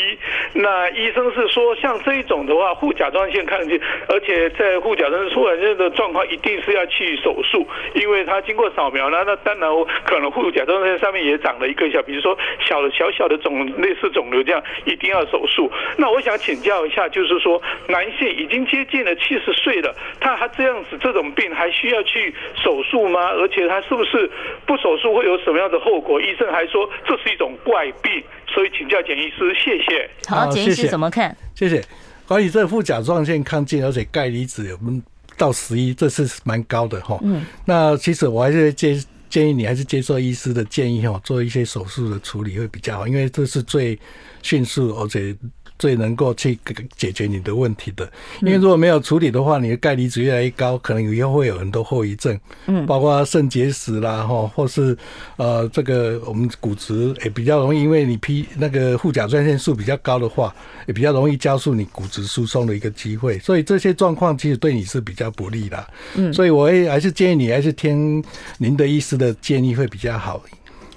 [0.53, 9.67] 那医生是说，像这一种的话，护甲状腺亢进，而且在护甲状腺突然间的状况，一定是要去手术，因为他经过扫描呢，那当然
[10.03, 15.14] 可能护甲状腺上面也长了一个小，比如说小的小小的肿，类似肿瘤这样，一定要。
[15.15, 23.29] 要手术，那我想请教一下，就是说，男性已经接近了七十岁了，他还这样子这种病还需要去手术吗？
[23.29, 24.29] 而且他是不是
[24.67, 26.21] 不手术会有什么样的后果？
[26.21, 30.09] 医生还说这是一种怪病，所以请教简医师，谢谢。
[30.27, 31.35] 好，简医师怎么看？
[31.55, 31.81] 谢谢。
[32.27, 35.01] 关于这副甲状腺亢进，而且钙离子我们
[35.37, 37.19] 到十一，这是蛮高的哈。
[37.23, 37.45] 嗯。
[37.65, 38.99] 那其实我还是建
[39.35, 43.99] 建议你还是接受医师的建议哦，做一些手术的处理会比较好，因为这是最。
[44.45, 45.35] 迅速，而且
[45.77, 46.57] 最能够去
[46.95, 48.09] 解决你的问题的。
[48.41, 54.97] 因为如果没有处理的话，你的钙离子越来越高，可能以后会有很多后遗症，嗯，包括肾结石啦，哈，或是
[55.37, 60.53] 呃，这个我们骨质也比较容易，因为你 P 那个护甲状腺素比较高的话，
[60.87, 63.37] 也比较容易加速你骨质疏松的一个机会。
[63.39, 65.87] 所以这些状况其实对你是比较不利的。
[66.15, 68.23] 嗯，所以我也还是建议你还是听
[68.57, 70.41] 您的医师的建议会比较好。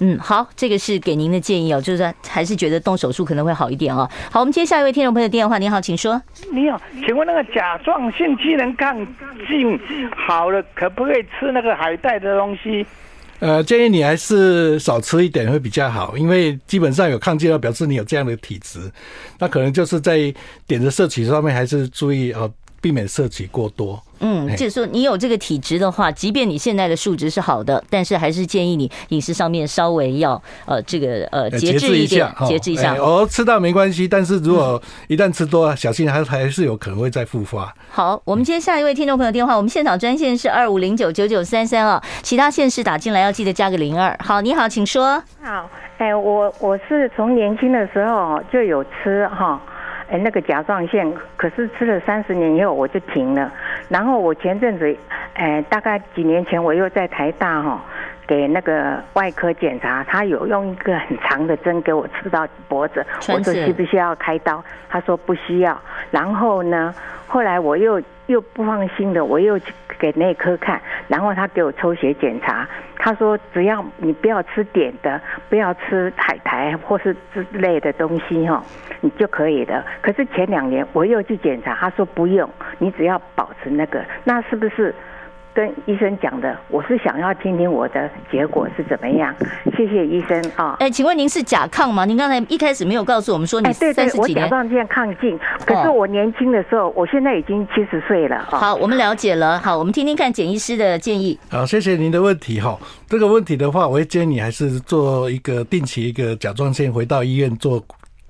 [0.00, 4.08] 嗯，好，这个是给您的建议哦，就是还是觉得动手术可能会好一点哦。
[4.30, 6.20] 好，我们接下一位听众朋友电话，你好，请说。
[6.52, 9.06] 你好，请问那个甲状腺机能亢
[9.48, 9.78] 进
[10.14, 12.86] 好了，可不可以吃那个海带的东西？
[13.40, 18.80] 呃，建议你还是少吃一点会比较好，因为基本上有亢进，表示你有这样的体质，
[19.38, 20.32] 那可能就是在
[20.66, 22.50] 点的摄取上面还是注意哦。
[22.80, 24.02] 避免摄取过多。
[24.20, 32.96] 嗯，就是说你有这个体质的话，即便你现在的数值是好的，但是还是建议你饮食上面稍微要呃这个呃节制一点，节制一下。
[32.96, 37.72] 哦，吃到没关系，但是如果一旦吃多，小心还还是有可能会再复发。
[37.92, 44.18] 好，我们接下一位听众朋友电话，我们现场专线是二五零九九九三三啊，其他县市打进来要记得加个零二。
[44.18, 45.22] 好，你好，请说。
[45.40, 49.62] 好，哎，我我是从年轻的时候就有吃哈。
[50.10, 53.52] 哎，那个甲状腺，可是吃了三十年以后我就停了。
[53.88, 54.96] 然后我前阵子，
[55.34, 57.84] 哎，大概几年前我又在台大哈，
[58.28, 64.62] 给那个外科检查，他有用一个很长的针给我刺到脖子，我说需不需要开刀？
[64.90, 65.80] 他说不需要。
[66.10, 66.94] 然后呢，
[67.26, 72.68] 后来我又又不放心的，我又去给内科看，然后他给我抽血检查。
[73.00, 78.62] 他说：“只要你不要吃碘的，不要吃海苔或是之类的东西哈，
[79.00, 79.82] 你就可以的。
[80.02, 84.94] 可是前两年我又去检查，他说不用，你只要保持那个，那是不是？”
[85.58, 89.34] 跟医生讲的，我是想要听听我的结果是怎么样。
[89.76, 90.76] 谢谢医生啊。
[90.78, 92.04] 哎，请问您是甲亢吗？
[92.04, 94.34] 您刚才一开始没有告诉我们说你三十几年。
[94.34, 98.46] 对对，我甲状腺亢进，可是我年轻的时候，我现在已经七十岁了。
[98.48, 99.58] 好，我们了解了。
[99.58, 101.36] 好，我们听听看简医师的建议。
[101.50, 102.78] 好，谢谢您的问题哈。
[103.08, 107.82] 这个问题的话，我会建议你还是做一个定期一个甲状腺回到医院做。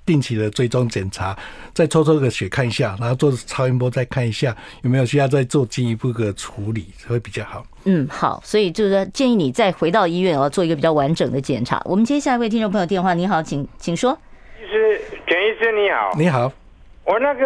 [0.08, 1.36] 定期的追踪检查，
[1.74, 7.62] 再抽抽个血看一下，然后做超音波再看一下有没有需要再做进一步的处理，会比较好。
[7.84, 11.78] 嗯，好，所以就是说建议你再回到医院哦，做一个比较完整的检查。
[11.84, 14.18] 我们接下一位听众朋友电话，你好，请请说。
[14.58, 16.50] 医师，简医师你好，你好，
[17.04, 17.44] 我那个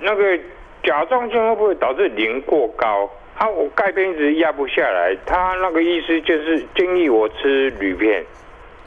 [0.00, 0.38] 那个
[0.84, 3.10] 甲状腺会不会导致磷过高？
[3.34, 8.24] 他我钙片一直压不下来，他那个医师就是建议我吃铝片。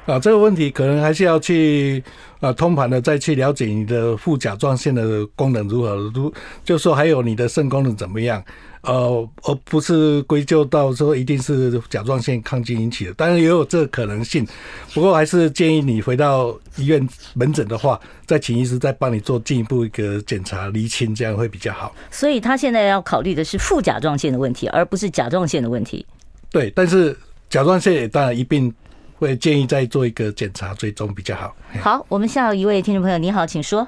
[0.05, 2.03] 啊，这个问题可能还是要去
[2.39, 6.31] 啊通盘的再去了解你的副甲状腺的功能如何，如
[6.63, 8.43] 就说还有你的肾功能怎么样，
[8.81, 14.45] 呃，而不是归咎到说一定是甲状腺亢进引起的，当然也有这个可能性。
[14.93, 21.95] 不过还是建议你回到医院门诊的话，再请医师再帮你做进一步一个检查厘清，这样会比较好。
[22.11, 26.05] 所以他现在要考虑的是副甲状腺的问题，而不是甲状腺的问题。
[26.51, 27.17] 对，但是
[27.49, 28.71] 甲状腺也当然一并。
[29.17, 31.55] 会建议再做一个检查追踪比较好。
[31.81, 33.87] 好，我们下一位听众朋友，你好，请说。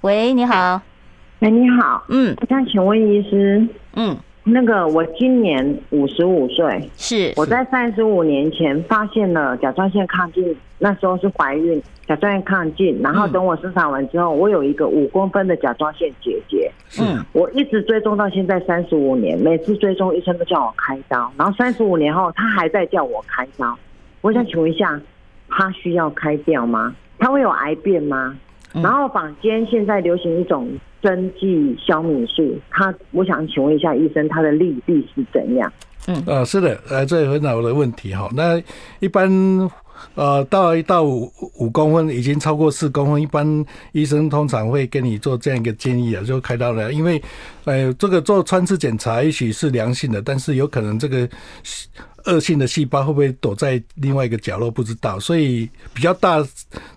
[0.00, 0.80] 喂，你好。
[1.40, 2.04] 喂，你好。
[2.08, 7.32] 嗯，我想请问医师，嗯，那个我今年五十五岁，是。
[7.34, 16.70] 我在三十五年前发现了甲状腺亢进，那时候是怀孕，甲状腺亢进，然后等我生产完之后，我有一个五公分的甲状腺结节，
[17.00, 23.74] 嗯，我一直追踪到现在三十五年，每次追踪医生都叫我开刀，然后三十五年后他还在叫我开刀，
[24.20, 25.00] 我想请问一下，
[25.48, 26.94] 他需要开掉吗？
[27.18, 28.36] 他会有癌变吗？
[28.74, 30.68] 然后坊间现在流行一种。
[31.04, 35.70] 针剂消敏素，他我想请问一下医生，他的利弊是怎样？
[36.06, 38.30] 嗯，啊，是的，呃，这很好的问题哈。
[38.34, 38.58] 那
[39.00, 39.30] 一般
[40.14, 47.22] 呃到一到五五公分，已经超过四公分，一般医生通常会跟你做这样一个建议啊，就开刀了，因为
[47.64, 51.28] 呃这个做穿刺检查也许是良性的，但是有可能这个。
[52.26, 54.70] 恶性的细胞会不会躲在另外一个角落？
[54.70, 56.38] 不知道，所以比较大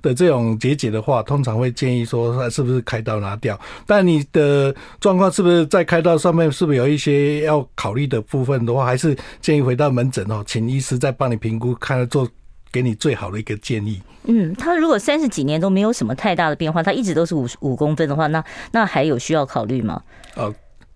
[0.02, 3.60] 的这种结节的话，通常会建议说，是不是开刀拿掉？
[3.86, 12.26] 但你的状况是不是在开刀上面，是不是有一些要考虑的部分的话，还是建议回到门诊哦，请医师再帮你评估，看做
[12.72, 14.02] 给你最好的一个建议。
[14.24, 20.02] 嗯，他如果三十几年都没有什么太大的变化，他一直都是五五公分的话，那那还有需要考虑吗？
[20.36, 20.54] 哦，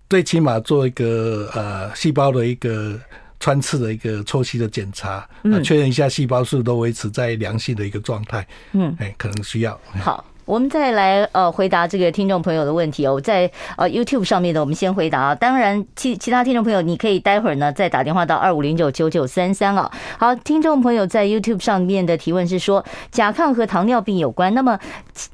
[0.08, 2.98] 最起码做一个呃细胞的一个。
[3.42, 9.76] 穿刺的一个抽吸的检查，嗯，确认一下细胞数都维持在良性的一个状态，嗯，哎，可能需要。
[10.00, 15.34] 好，我们再来呃回答这个听众朋友的问题哦，在呃 YouTube 上面的，我们先回答啊。
[15.34, 19.90] 当然，其其他听众朋友，你可以待会儿呢再打电话到二五零九九九三三啊。
[20.18, 24.78] 好，听众朋友在 YouTube 上面的提问是说，甲亢和糖尿病有关，那么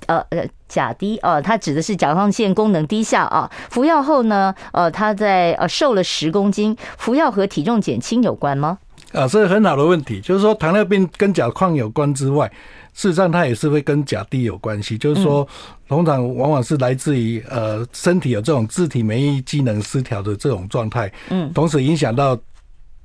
[0.07, 0.47] 呃呃。
[0.69, 3.51] 甲低啊，它指的是甲状腺功能低下啊。
[3.71, 8.77] 服药后呢，呃，他在呃瘦了十公斤，服药和体重减轻有关吗？
[9.15, 12.53] 啊，这是很好的问题，就是说糖尿病跟甲亢有关之外，
[12.99, 14.99] 事实上它也是会跟甲低有关系。
[14.99, 15.47] 就是说，
[15.87, 22.37] 通常往往是来自于呃身体有这种自体免疫机能失调的这种状态，嗯，同时影响到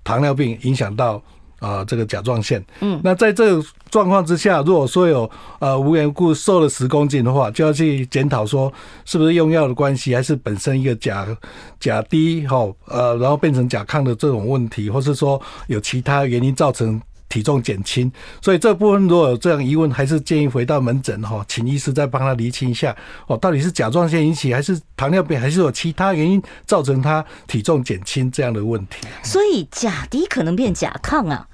[0.03, 1.21] 糖尿病，影响到。
[1.59, 8.69] 啊，这个甲状腺，嗯，那在这个状况之下，如果说有呃无缘故瘦了十公斤的话，就要去检讨说
[9.05, 11.25] 是不是用药的关系，还是本身一个甲
[11.79, 17.01] 甲低哈，呃，然后变成甲亢的这种问题，或是说有其他原因造成
[17.33, 18.11] 体重减轻。
[18.39, 29.07] 所以这部分如果有这样疑问，还是建议回到门诊哈，请医师再帮他厘清一下哦，到底是甲状腺引起，还是糖尿病，还是有其他原因造成他体重减轻这样的问题。
[29.23, 31.47] 所以甲低可能变甲亢啊。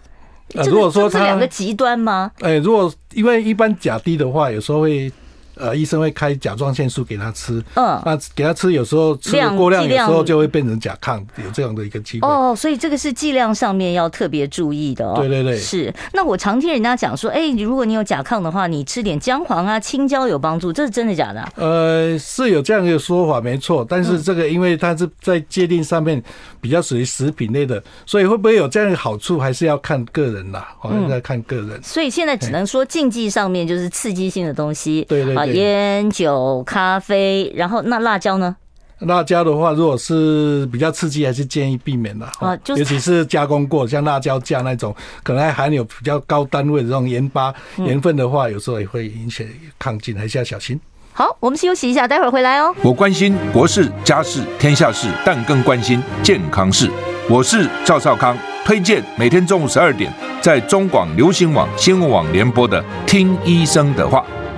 [0.56, 2.32] 呃，如果说这两个极端吗？
[2.42, 5.10] 哎，如果因为一般甲低的话，有时候会。
[5.60, 12.28] 呃，医生会开甲状腺素给他吃，嗯，那给他吃，有时候吃的过量，有时候就会变成甲亢，有这样的一个机会。
[12.28, 15.16] 哦，所以这个是剂量上面要特别注意的哦。
[15.18, 15.93] 对对对，是。
[16.14, 21.45] 那我常听人家讲说，哎，如果你有甲亢的话，你吃点姜黄啊、青椒有帮助，这是真的假的？
[21.55, 23.86] 呃，是有这样一个说法，没错。
[23.88, 26.24] 但是这个因为它是在界定上面
[26.62, 31.78] 比较属于食品类的，所以会不会有这样的好处，还是要看个人啦，好像在看个人。
[31.84, 35.05] 所以现在只能说禁忌上面就是刺激性的东西。
[35.10, 35.49] 对对对。
[35.54, 38.56] 烟酒、咖啡，然后那辣椒呢？
[39.00, 42.26] 辣椒的话，如果是比较刺激，还是建议避免的。
[42.39, 44.93] 啊，尤其是加工过，像辣椒酱那种，
[45.24, 49.47] 可能还含有比较高单位的这种盐巴、盐分的话，有时候也会引起
[49.80, 50.78] 亢进，还是要小心。
[51.14, 52.76] 好，我们休息一下，待会儿回来哦。
[52.84, 56.91] 我关心国事、家事、天下事，但更关心健康事。
[57.30, 64.26] 我是赵少康，推荐每天中午十二点在中广流行网、新闻网联播的《听医生的话》。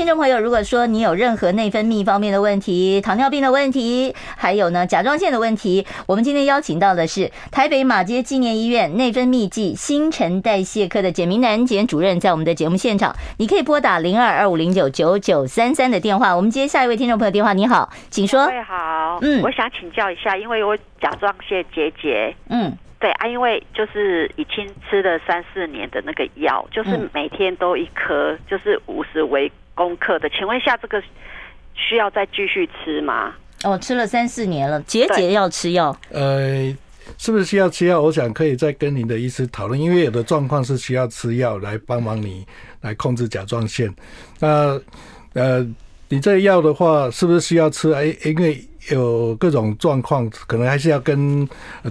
[0.00, 16.34] 听众朋友，如果说你有任何内分泌方面的问题、糖尿病的问题，还有呢甲状腺的问题，我们今天邀请到的是台北马街纪念医院内分泌暨新陈代谢科的简明南简主任，在我们的节目现场，你可以拨打零二二五零九九九三三的电话。
[16.34, 18.46] 我们接下一位听众朋友电话，你好，请说。
[18.46, 29.52] 各位好，嗯，我想请教一下，因为我甲状腺结节，嗯，对啊，因为就是已经吃了三四年的那个药，就是每天都一颗，就是五十微。
[29.74, 31.02] 功课的，请问一下，这个
[31.74, 33.34] 需要再继续吃吗？
[33.62, 35.94] 哦，吃了三四年了，结节要吃药。
[36.10, 36.74] 呃，
[37.18, 38.00] 是不是需要吃药？
[38.00, 42.46] 我想可以再跟您的医师讨论，因为有的状况是需要吃药来帮忙你
[42.80, 43.94] 来控制甲状腺。
[44.38, 44.80] 那
[45.34, 45.66] 呃，
[46.08, 47.92] 你这药的话，是不是需要吃？
[47.92, 51.48] 哎，因为有各种状况，可能还是要跟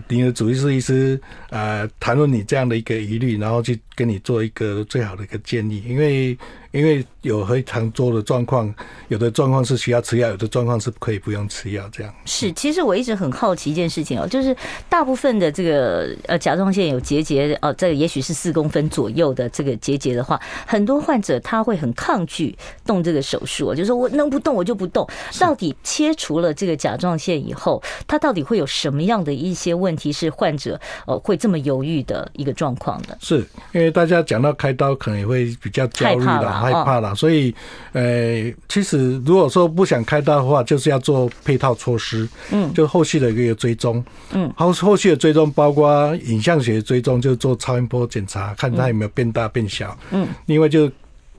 [0.08, 1.20] 你的主治医师
[1.50, 6.38] 呃谈论你这样的一个疑虑，然后去跟你做一个最好的一个建议，因为。
[6.72, 8.72] 因为有非常多的状况，
[9.08, 11.90] 有的状况是需要吃药，有的状况是可以不用吃药。
[11.92, 14.56] 这样是，其实我一直很好奇一件事情哦，就是
[14.88, 25.08] 大部分的这个呃甲状腺有结节哦，这个也许是四公分左右的这个结节的话，很多患者他会很抗拒动这个手术，就是说我能不动我就不动。
[25.40, 33.16] 到底切除了这个甲状腺以后，它到底会有什么样的一些问题是患者呃会这么犹豫的一个状况呢？
[33.20, 36.52] 是因为大家讲到开刀，可能也会比较焦虑了。
[36.60, 37.54] 害怕了，所以，
[37.92, 50.90] 呃，其实如果说不想开刀的话，就是要做配套措施，嗯，就后续的一个追踪，嗯，后后续的追踪包括影像学追踪，就做超音波检查，看它有没有变大变小，嗯，另外就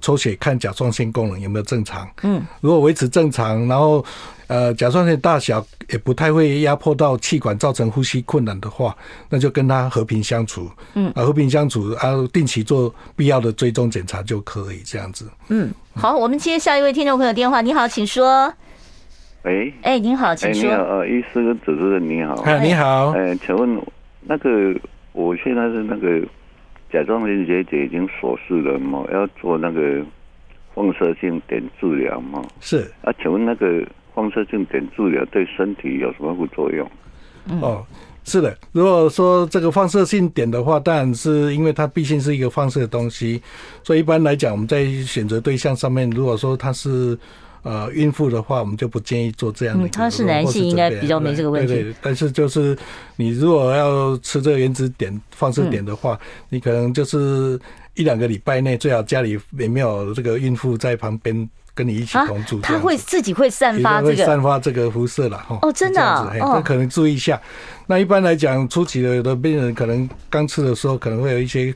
[0.01, 4.05] 抽血看甲状腺功能有没有正常，嗯，如果维持正常，然后。
[4.51, 8.93] 呃，甲状腺大小也不太会压迫到气管，造成呼吸困难的话，
[9.29, 10.69] 那就跟他和平相处。
[10.95, 15.31] 嗯，啊，和平相处啊，定期做必要的追踪检查就可以这样子。
[15.51, 17.61] 嗯，好，我们接下一位听众朋友电话。
[17.61, 18.53] 你好，请说。
[19.45, 20.69] 喂，哎，您好，请说。
[20.69, 22.35] 你好，呃，医师跟主持人你好。
[22.43, 23.11] 哎，你好。
[23.11, 23.81] 哎，请问
[24.23, 24.75] 那个
[25.13, 26.21] 我现在是那个
[26.93, 29.05] 甲状腺结节已经锁死了嘛？
[29.13, 30.05] 要做那个
[30.75, 32.43] 放射性碘治疗嘛？
[32.61, 32.91] 是。
[33.03, 33.87] 啊，请问那个。
[34.13, 36.91] 放射性碘治疗对身体有什么副作用？
[37.63, 37.87] 哦，
[38.25, 38.55] 是的。
[38.73, 43.41] 如果说这个放射性碘的话，当然是因为它毕竟是一个放射的东西，
[43.85, 47.17] 所以一般来讲，我们在选择对象上面，如果说它是
[47.63, 49.89] 呃孕妇的话，我们就不建议做这样的。
[49.89, 51.73] 他、嗯、是男性，应该比较没这个问题。
[51.73, 51.97] 对，对对。
[52.03, 52.77] 但是就是
[53.17, 57.59] 你如果要吃这个原子碘放射碘的话，嗯、你可能就是
[57.95, 61.49] 一两个礼拜内，最好家里也没有这个孕妇在旁边。
[61.73, 65.57] 跟你一起同住，他会自己会散发这个散发这个辐射了哈。
[65.63, 67.41] 哦，真的，那可能注意一下。
[67.87, 71.73] 那一般来讲，初期的有的病人可能刚吃的时候，可能会有一些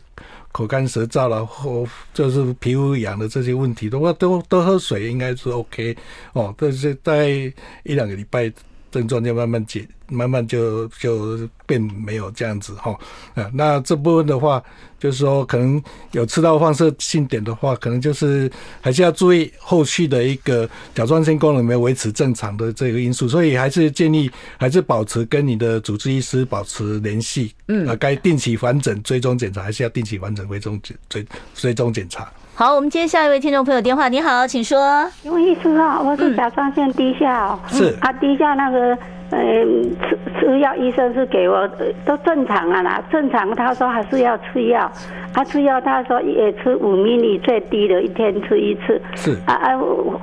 [0.54, 5.96] 口干舌燥了，或就是皮肤痒的这些问题的话，都多喝水应该是 OK
[6.32, 6.54] 哦。
[6.56, 7.52] 但是在
[7.82, 8.52] 一两个礼拜，
[9.00, 9.86] 症状就慢慢解。
[10.08, 12.92] 慢慢就就变没有这样子哈，
[13.34, 14.62] 啊，那这部分的话，
[14.98, 15.82] 就是说可能
[16.12, 18.48] 有吃到放射性碘的话，可能就是
[18.82, 32.30] 还是要注意后续的一个甲状腺功能没有维持正常的这个因素，所以还是建议还是保持跟你的主治医师保持联系，嗯，啊，该定期返诊追踪检查还是要定期返诊追踪追追踪检查。
[32.56, 34.78] 好，我们接下一位听众朋友电话，你好，请说。
[35.24, 38.96] 因为医师啊，我是甲状腺低下，是啊，低下那个。
[39.30, 41.68] 嗯，吃吃药，医生是给我
[42.04, 43.52] 都正常啊啦，正常。
[43.56, 44.88] 他说还是要吃药，
[45.32, 49.00] 他、啊、吃药，他说也吃五米里最低的，一天吃一次。
[49.16, 49.72] 是啊啊，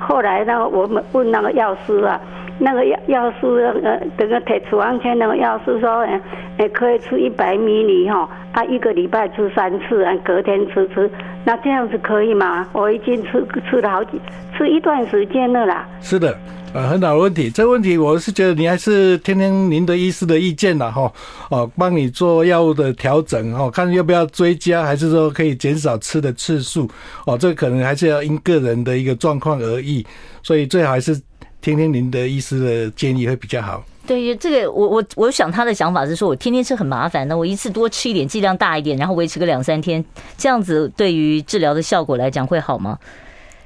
[0.00, 2.18] 后来呢，我们问那个药师啊，
[2.64, 6.20] 那个药药师那个这个铁处方箋那个药师说，哎、
[6.58, 11.10] 欸，可以吃一百米里哈，他、一个礼拜吃三次，啊，隔天吃吃，
[11.44, 12.68] 那这样子可以吗？
[12.72, 14.20] 我已经吃吃了好几
[14.56, 15.88] 吃一段时间了啦。
[16.00, 16.38] 是的。
[16.74, 21.12] 呃，很好的问题，这个问题我是觉得你还是听听您的医师的意见了哈，
[21.50, 26.88] 哦，帮你做药物的调整哦，看要不要追加，还是说可以减少吃的次数
[27.26, 30.02] 哦，这个可能还是要因个人的一个状况而异，
[30.42, 31.14] 所以最好还是
[31.62, 33.82] 听听您的医师的建议会比较好。
[34.06, 40.04] 对，这个我我我想他的想法是说，我天天吃很麻烦，那我一次多吃一点，剂量大一点，然后维持个两三天，
[40.36, 42.98] 这样子对于治疗的效果来讲会好吗？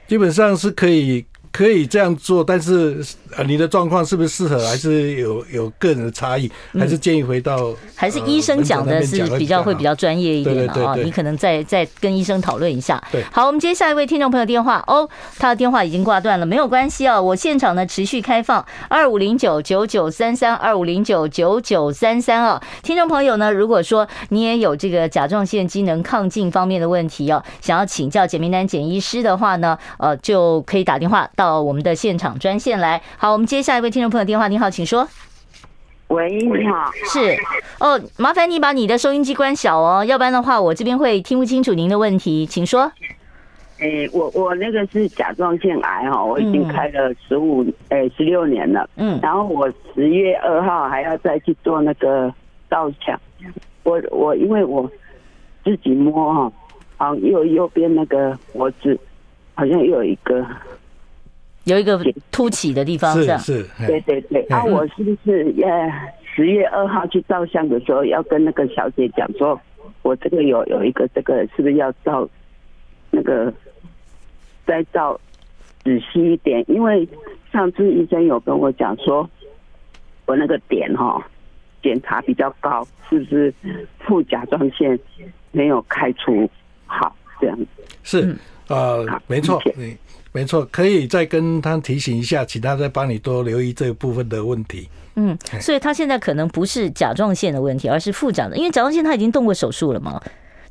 [0.06, 1.24] 基本上是可以。
[1.56, 3.02] 可以这样做，但是
[3.34, 13.02] 呃，你的状况是不是适合，还是有有个人的差异，还是建议回到还是医生讲的是比较会比较专业一点的啊，你可能再再跟医生讨论一下。
[13.10, 14.84] 对，好，我们接下一位听众朋友电话。
[14.86, 31.45] 哦，他的电话已经挂断了，没有关系啊，我现场呢持续开放二五零九九九三三二五零九九九三三啊，听众朋友呢，如果说你也有这个甲状腺机能亢进方面的问题哦，想要请教简明丹简医师的话呢，呃，就可以打电话到。
[31.46, 34.48] 到我们的现场专线来，好，我们接下一位听众朋友电话。
[34.48, 35.06] 你好，请说。
[36.08, 37.36] 喂，你好，是
[37.78, 42.90] 哦，麻烦你把你的收音机关小哦，要不然的话我这边会听不清楚您的问题，请说。
[43.78, 52.32] 哎、欸，我我那个是甲状腺癌哈，我已经开了十五哎十六年了，嗯，然后我十月二号还要再去做那个
[52.68, 53.20] 造抢，
[53.84, 54.90] 我我因为我
[55.62, 56.52] 自己摸哈，
[56.96, 58.98] 好右右边那个脖子。
[59.58, 60.46] 好像又有一个，
[61.66, 62.00] 有一个
[62.30, 64.42] 凸起的地方，是是，对对对。
[64.44, 69.60] 啊，我是不是呃十月二号去照相的时候，要跟那个小姐讲说，
[70.02, 72.28] 我这个有有一个这个，是不是要照
[73.10, 73.52] 那个
[74.64, 75.20] 再照
[75.82, 76.64] 仔细一点？
[76.68, 77.06] 因为
[77.52, 79.28] 上次医生有跟我讲说，
[80.26, 81.20] 我那个点哈
[81.82, 83.52] 检查比较高，是不是
[83.98, 84.96] 副甲状腺
[85.50, 86.48] 没有开除
[86.86, 87.66] 好这样子？
[88.04, 88.36] 是，
[88.68, 89.96] 呃，没错，你
[90.36, 94.86] 没错，可以再跟他提醒一下，请他再帮你多留意这部分的问题。
[95.14, 100.22] 嗯，所以他现在可能不是甲状腺的问题，而是副长的，因为甲状腺他已经动过手术了嘛。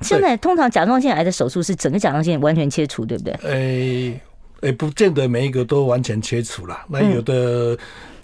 [0.02, 3.34] 现在通常甲状腺癌的手术是整个甲状腺完全切除，对不对？
[3.42, 4.22] 诶，
[4.62, 6.78] 也不见得每一个都完全切除了。
[6.88, 7.76] 那有的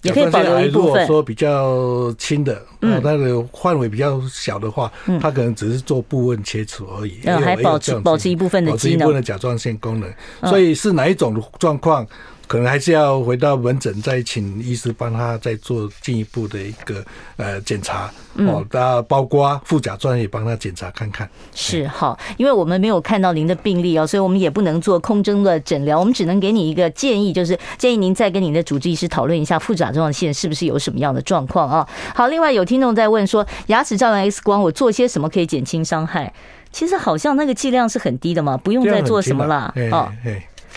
[0.02, 10.12] 甲状腺癌如果说比较轻的，嗯，它的范围比较小的话，它可能只是做部分切除而已，嗯，还保持保持一部分的机能，保持一部分的甲状腺功能。
[10.50, 12.06] 所以是哪一种状况？
[12.52, 17.02] 可能还是要回到门诊，再请医师帮他再做进一步的一个
[17.38, 21.30] 呃检查哦，那包括副甲状腺也帮他检查看看。
[21.56, 31.88] 是好，因为我们没有看到您的病例哦，所以我们也不能做空中的诊疗，我们只能给你一个建议，就是建议您再跟您的主治医师讨论一下副甲状腺是不是有什么样的状况啊。
[32.14, 36.34] 好，另外有听众在问说，牙齿照完 X 光，我做些什么可以减轻伤害？
[36.74, 40.12] 其实好像那个剂量是很低的嘛，不用再做什么了哦。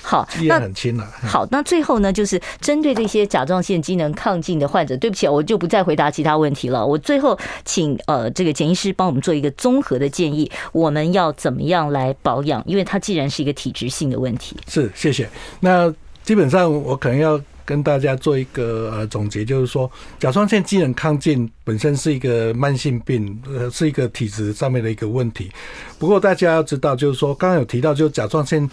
[0.07, 1.09] 好，那很轻了。
[1.27, 6.87] 好，那最后呢，就是针对这些甲状腺机能亢进的患者，对不起，我就不再回答其他问题了。
[6.87, 12.63] 我最后请呃这个简医师帮我们做一个综合的建议，我们要怎么样来保养？
[12.67, 14.55] 因为它既然是一个体质性的问题。
[14.69, 15.27] 是，谢谢。
[15.61, 15.91] 那
[16.23, 25.51] 基本上我可能要跟大家做一个呃总结，就是说甲状腺机能亢进本身是一个慢性病，呃，是一个体质上面的一个问题。
[25.99, 28.69] 不过大家要知道，就是说刚刚有提到，就是甲状腺。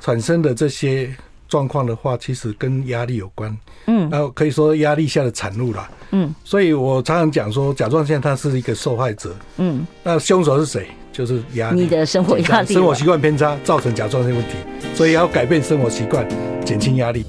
[0.00, 1.14] 产生的这些
[1.46, 3.54] 状况的话，其实跟压力有关，
[3.86, 10.86] 嗯，然后可以说压力下的产物啦，嗯，所以我常常讲说，甲状腺它是一个受害者，嗯，那凶手是谁？
[11.12, 14.54] 就是压力，你的生活压力，生活习惯偏差造成甲状腺问题，
[14.94, 16.26] 所以要改变生活习惯，
[16.64, 17.26] 减轻压力。